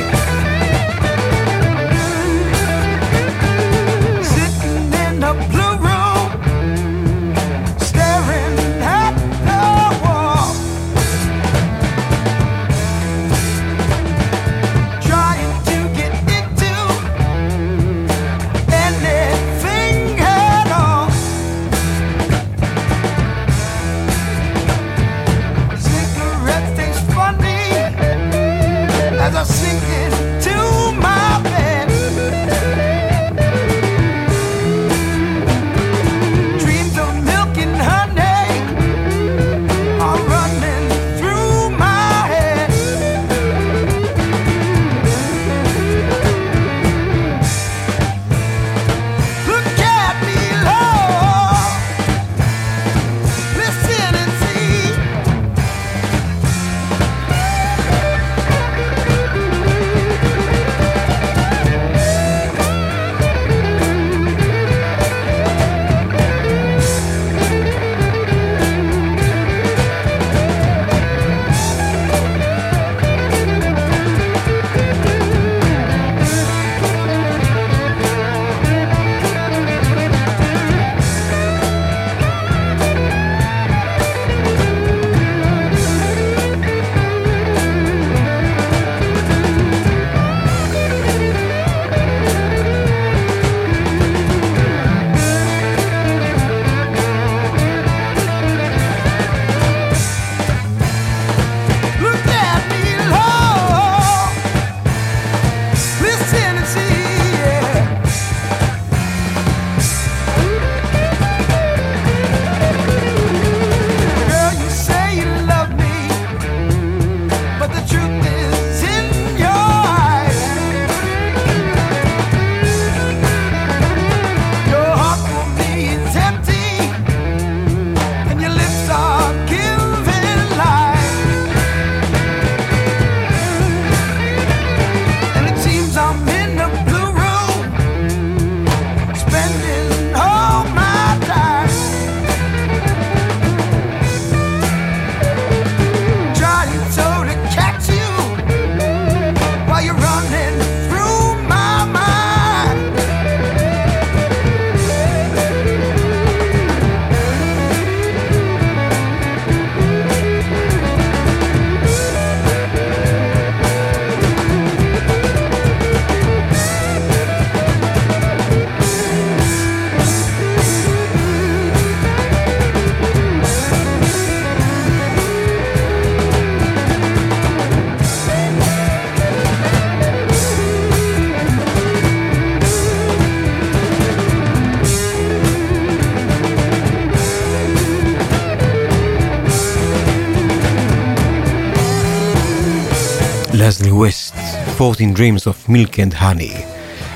[195.07, 196.57] Sixteen Dreams of Milk and Honey.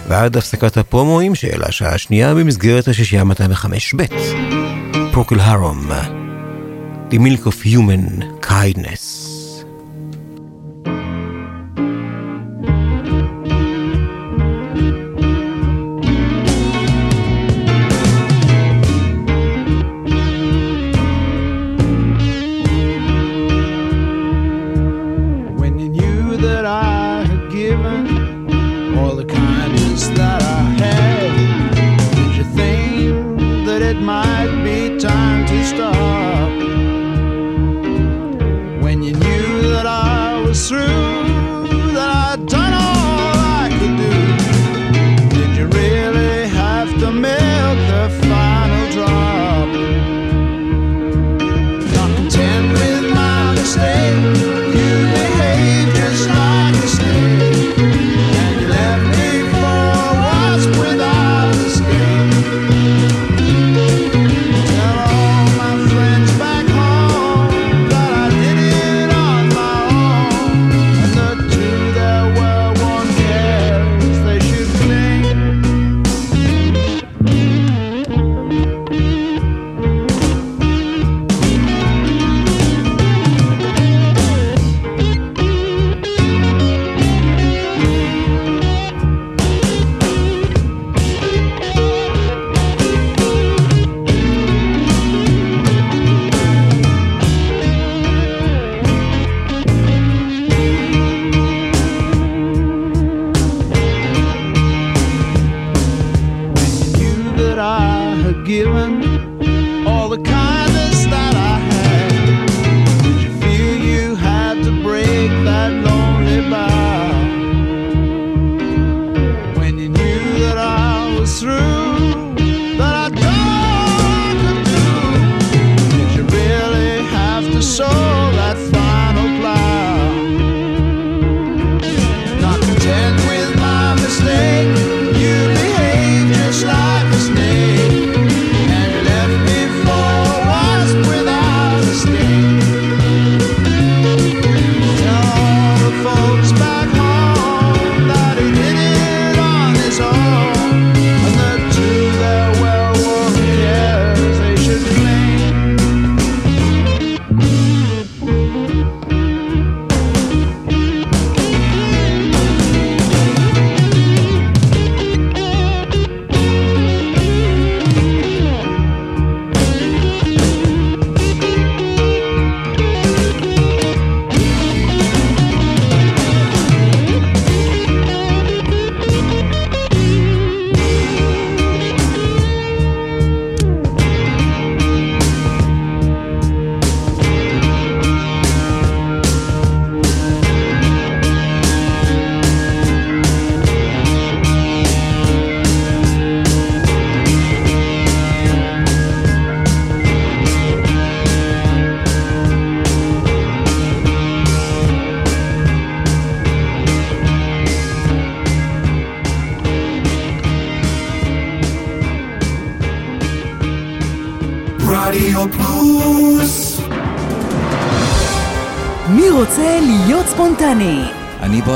[0.08, 4.02] ועד הפסקת הפרומואים של השעה השנייה במסגרת השישייה 205ב',
[5.12, 5.90] פרוקל הרום,
[7.10, 9.09] The Milk of Human Kindness.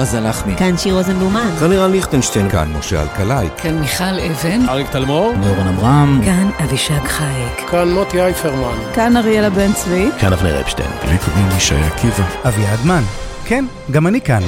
[0.04, 0.56] בועז הלחמי.
[0.56, 1.50] כאן שיר רוזנבלומן.
[1.60, 2.50] כאן לירן ליכטנשטיין.
[2.50, 3.48] כאן משה אלקלעי.
[3.56, 4.68] כאן מיכל אבן.
[4.68, 5.32] אריק תלמור.
[5.36, 6.20] נורן אברהם.
[6.24, 7.70] כאן אבישג חייק.
[7.70, 8.78] כאן מוטי אייפרמן.
[8.94, 10.08] כאן אריאלה בן צבי.
[10.20, 10.90] כאן אבנר אפשטיין.
[11.14, 12.24] לפעמים ישי עקיבא.
[12.48, 13.02] אביעד מן.
[13.44, 14.40] כן, גם אני כאן.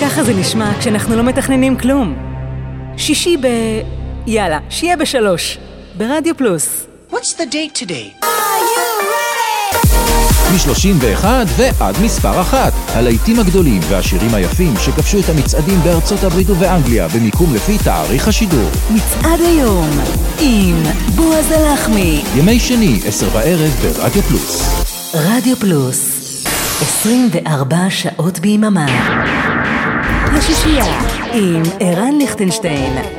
[0.00, 2.16] ככה זה נשמע כשאנחנו לא מתכננים כלום.
[2.96, 3.46] שישי ב...
[4.26, 5.58] יאללה, שיהיה בשלוש.
[5.96, 6.86] ברדיו פלוס.
[7.12, 8.26] What's the date today?
[10.52, 11.26] מ-31
[11.56, 12.72] ועד מספר אחת.
[12.98, 18.70] הלהיטים הגדולים והשירים היפים שכבשו את המצעדים בארצות הברית ובאנגליה במיקום לפי תאריך השידור.
[18.90, 19.90] מצעד היום
[20.40, 20.82] עם
[21.14, 22.24] בועז הלחמי.
[22.36, 24.84] ימי שני, עשר בערב ברדיו פלוס.
[25.14, 26.18] רדיו פלוס,
[26.82, 28.86] 24 שעות ביממה.
[30.32, 31.00] השישייה
[31.32, 33.17] עם ערן ליכטנשטיין.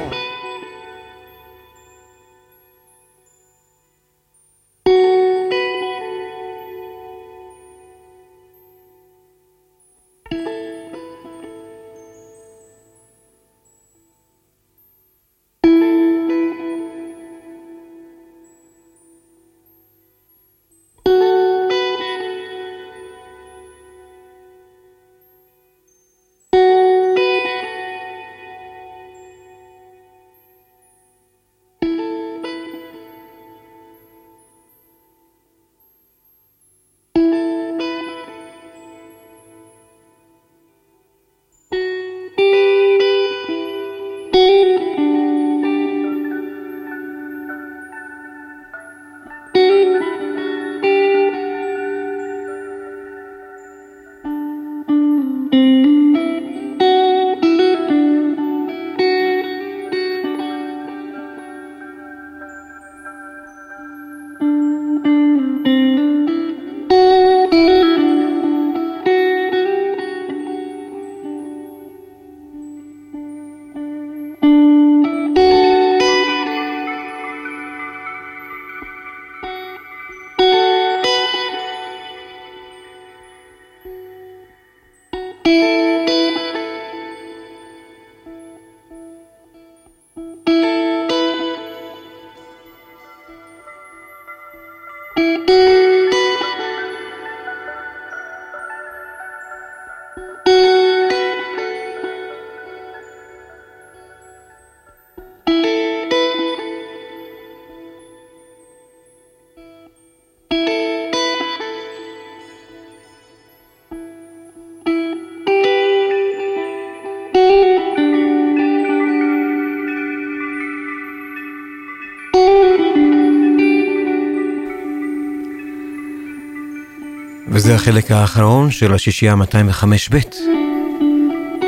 [127.69, 130.17] וזה החלק האחרון של השישייה 205 ב'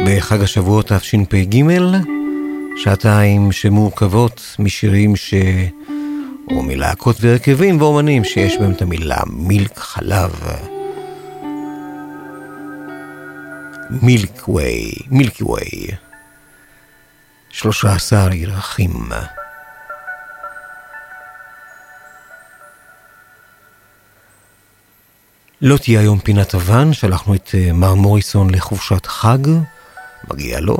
[0.05, 1.63] בחג השבועות תשפ"ג,
[2.77, 5.33] שעתיים שמורכבות משירים ש...
[6.51, 10.31] או מלהקות והרכבים ואומנים שיש בהם את המילה מילק חלב.
[14.01, 15.87] מילק ווי, מילקי ווי.
[17.49, 19.09] 13 ירחים.
[25.61, 29.37] לא תהיה היום פינת אבן, שלחנו את אה, מר מוריסון לחופשת חג,
[30.31, 30.77] מגיע לו,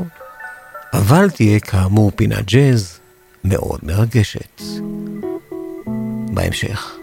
[0.92, 2.98] אבל תהיה כאמור פינת ג'אז
[3.44, 4.62] מאוד מרגשת.
[6.34, 6.96] בהמשך,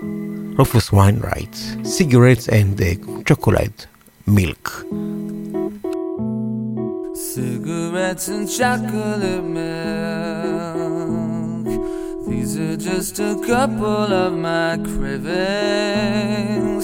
[0.58, 2.82] רופוס ויינרייט, סיגרטס אנד
[3.28, 3.72] צ'וקולד
[4.28, 4.70] מילק.
[7.36, 10.80] Cigarettes and chocolate milk.
[12.28, 16.84] These are just a couple of my cravings.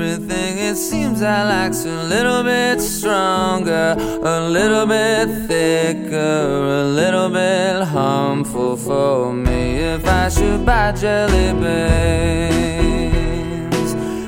[0.00, 7.28] Everything it seems I like's a little bit stronger, a little bit thicker, a little
[7.28, 9.76] bit harmful for me.
[9.76, 12.80] If I should buy jelly beans,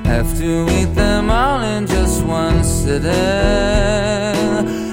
[0.05, 3.11] have to eat them all in just one sitting.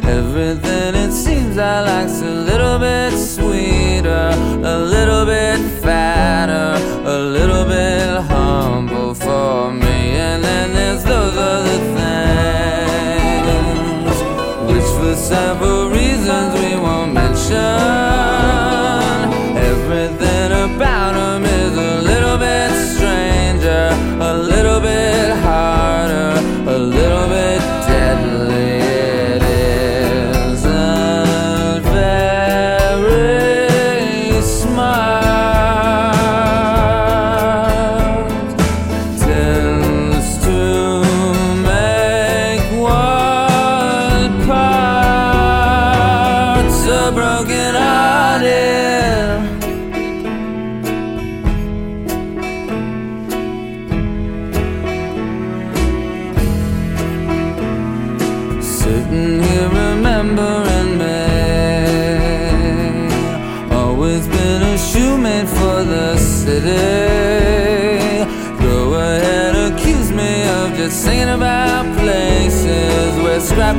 [0.08, 4.32] Everything it seems I like's a little bit sweeter,
[4.64, 8.09] a little bit fatter, a little bit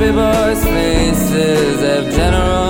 [0.01, 2.60] scrappy boys' faces have general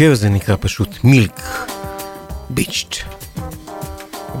[0.00, 1.40] ההרכב הזה נקרא פשוט מילק
[2.50, 2.96] ביצ'ט.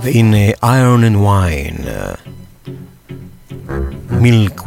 [0.02, 1.76] והנה איירון אנד ויין,
[4.10, 4.60] מילק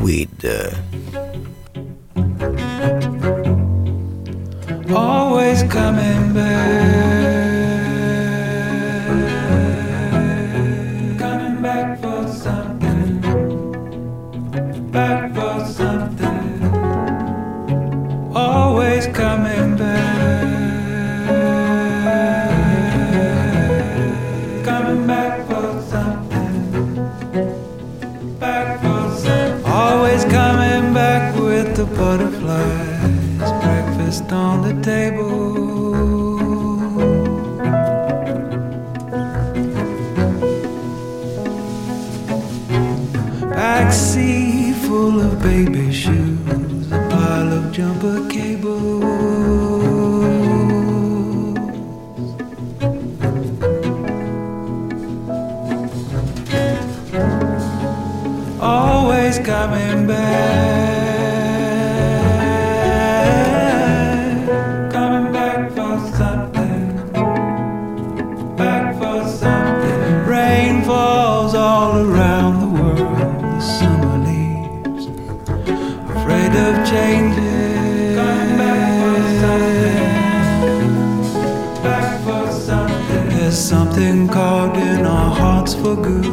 [81.82, 83.28] Back for something.
[83.30, 86.24] There's something carved in our hearts for good.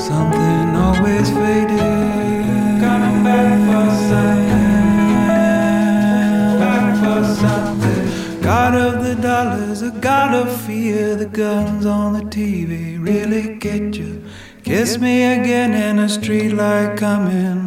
[0.00, 2.80] Something always fading.
[2.84, 4.74] Coming back for something.
[6.60, 8.42] Back.
[8.42, 11.14] God of the dollars, a god of fear.
[11.16, 14.24] The guns on the TV really get you.
[14.64, 17.63] Kiss me again in a street light coming on.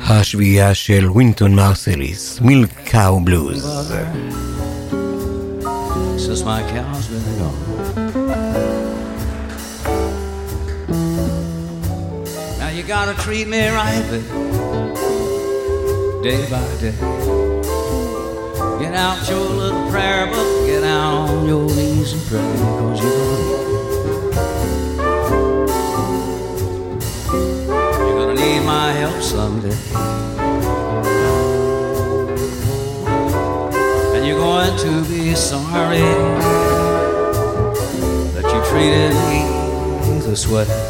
[0.00, 3.88] השביעייה של וינטון מרסליס, מילק קאו בלוז.
[6.18, 7.60] Since my cow's been gone.
[12.60, 14.28] Now you gotta treat me right, baby,
[16.26, 16.96] day by day.
[18.82, 23.18] Get out your little prayer book, get out on your knees and pray, cause you're
[23.20, 23.55] gonna
[28.47, 29.75] need my help someday.
[34.15, 35.99] And you're going to be sorry
[38.35, 40.86] that you treated me this way.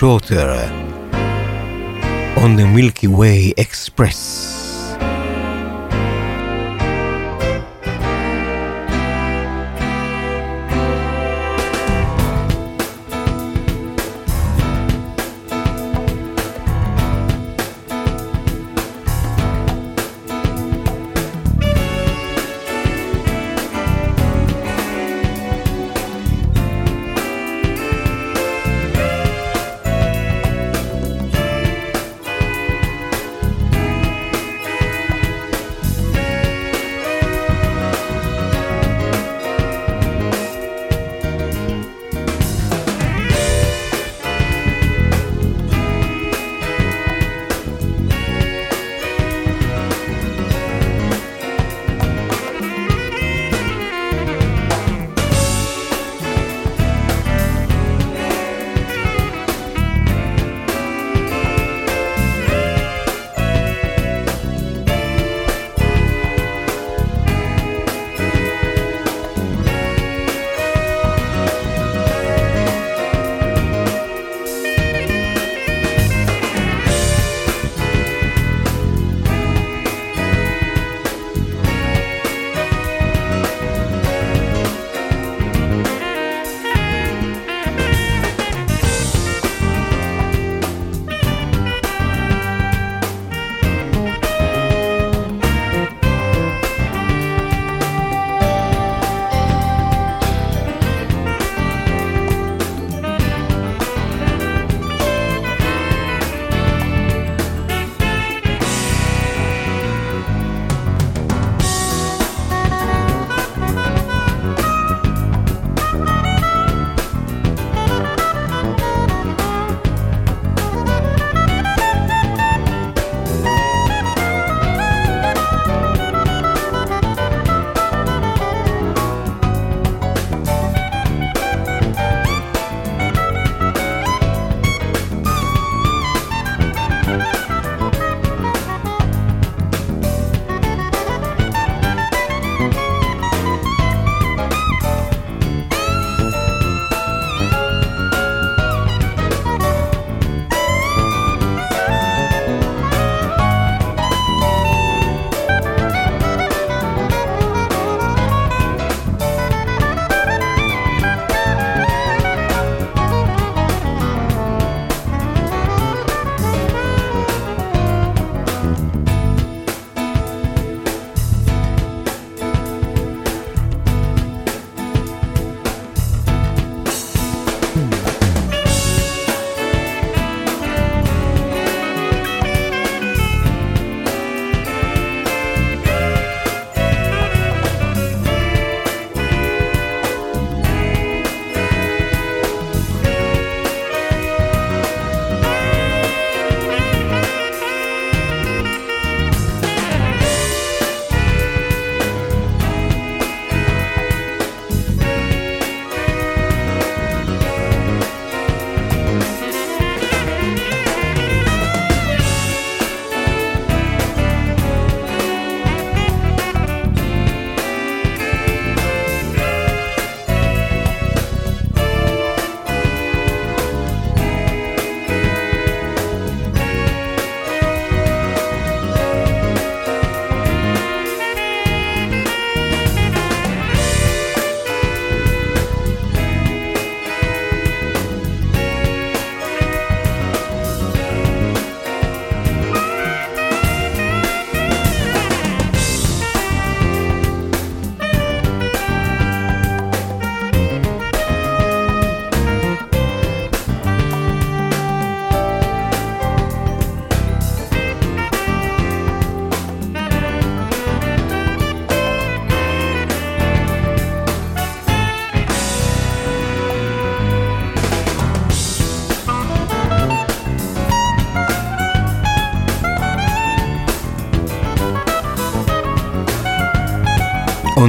[0.00, 0.48] shorter
[2.38, 4.49] on the Milky Way Express.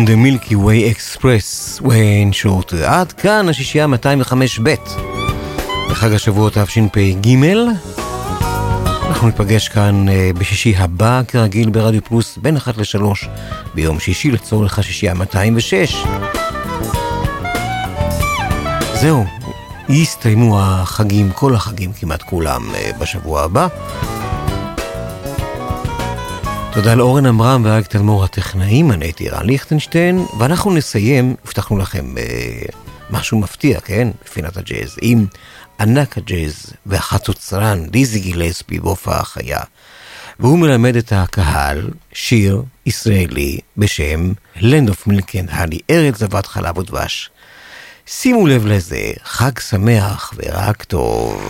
[0.02, 2.74] On the Milky Way Express, when short.
[2.86, 4.76] עד כאן השישייה 205 ב'
[5.90, 7.36] בחג השבועות תשפ"ג.
[9.08, 13.28] אנחנו ניפגש כאן אה, בשישי הבא, כרגיל ברדיו פלוס, בין 1 ל-3
[13.74, 15.96] ביום שישי לצורך השישייה 206.
[18.94, 19.26] זהו,
[19.90, 23.68] יסתיימו החגים, כל החגים כמעט כולם אה, בשבוע הבא.
[26.74, 32.62] תודה לאורן עמרם ואריק תלמור הטכנאים, אני הייתי רן ליכטנשטיין, ואנחנו נסיים, הבטחנו לכם אה,
[33.10, 34.08] משהו מפתיע, כן?
[34.26, 35.26] בפינת הג'אז, עם
[35.80, 39.60] ענק הג'אז והחצוצרן ליזי גילספי בהופעה חיה.
[40.40, 46.78] והוא מלמד את הקהל שיר ישראלי בשם Land of Milk and Honey, ארץ זבת חלב
[46.78, 47.30] ודבש.
[48.08, 51.44] שימו לב לזה, חג שמח ורק טוב.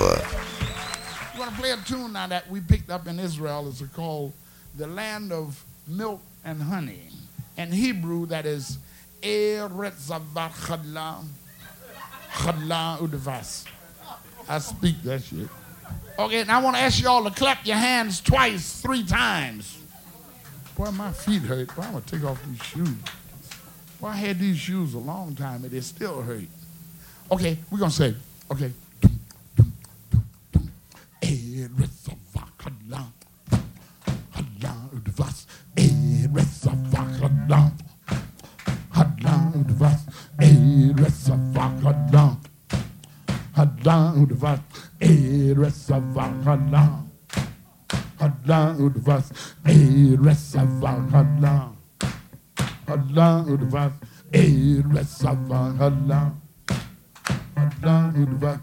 [3.95, 4.31] Called
[4.81, 7.09] The Land of Milk and Honey.
[7.55, 8.79] In Hebrew, that is
[9.21, 10.09] Eretz
[12.97, 13.65] Udavas.
[14.49, 15.47] I speak that shit.
[16.17, 19.77] Okay, now I want to ask you all to clap your hands twice, three times.
[20.75, 21.75] Boy, my feet hurt.
[21.75, 22.89] Boy, I'm going to take off these shoes.
[23.99, 26.47] Boy, I had these shoes a long time and they still hurt.
[27.31, 28.15] Okay, we're going to say,
[28.49, 28.71] okay.
[31.21, 32.01] Eretz
[35.17, 37.71] was eres erfahrender.
[38.93, 40.05] Hadlang, du was
[40.39, 42.37] eres erfahrender.
[43.55, 44.59] Hadlang, du was
[44.99, 47.03] eres erfahrender.
[48.19, 49.31] Hadlang, du was
[49.63, 51.71] eres erfahrender.
[52.85, 53.93] Hadlang, du was
[54.33, 56.31] eres erfahrender.
[57.55, 58.59] Hadlang, du was.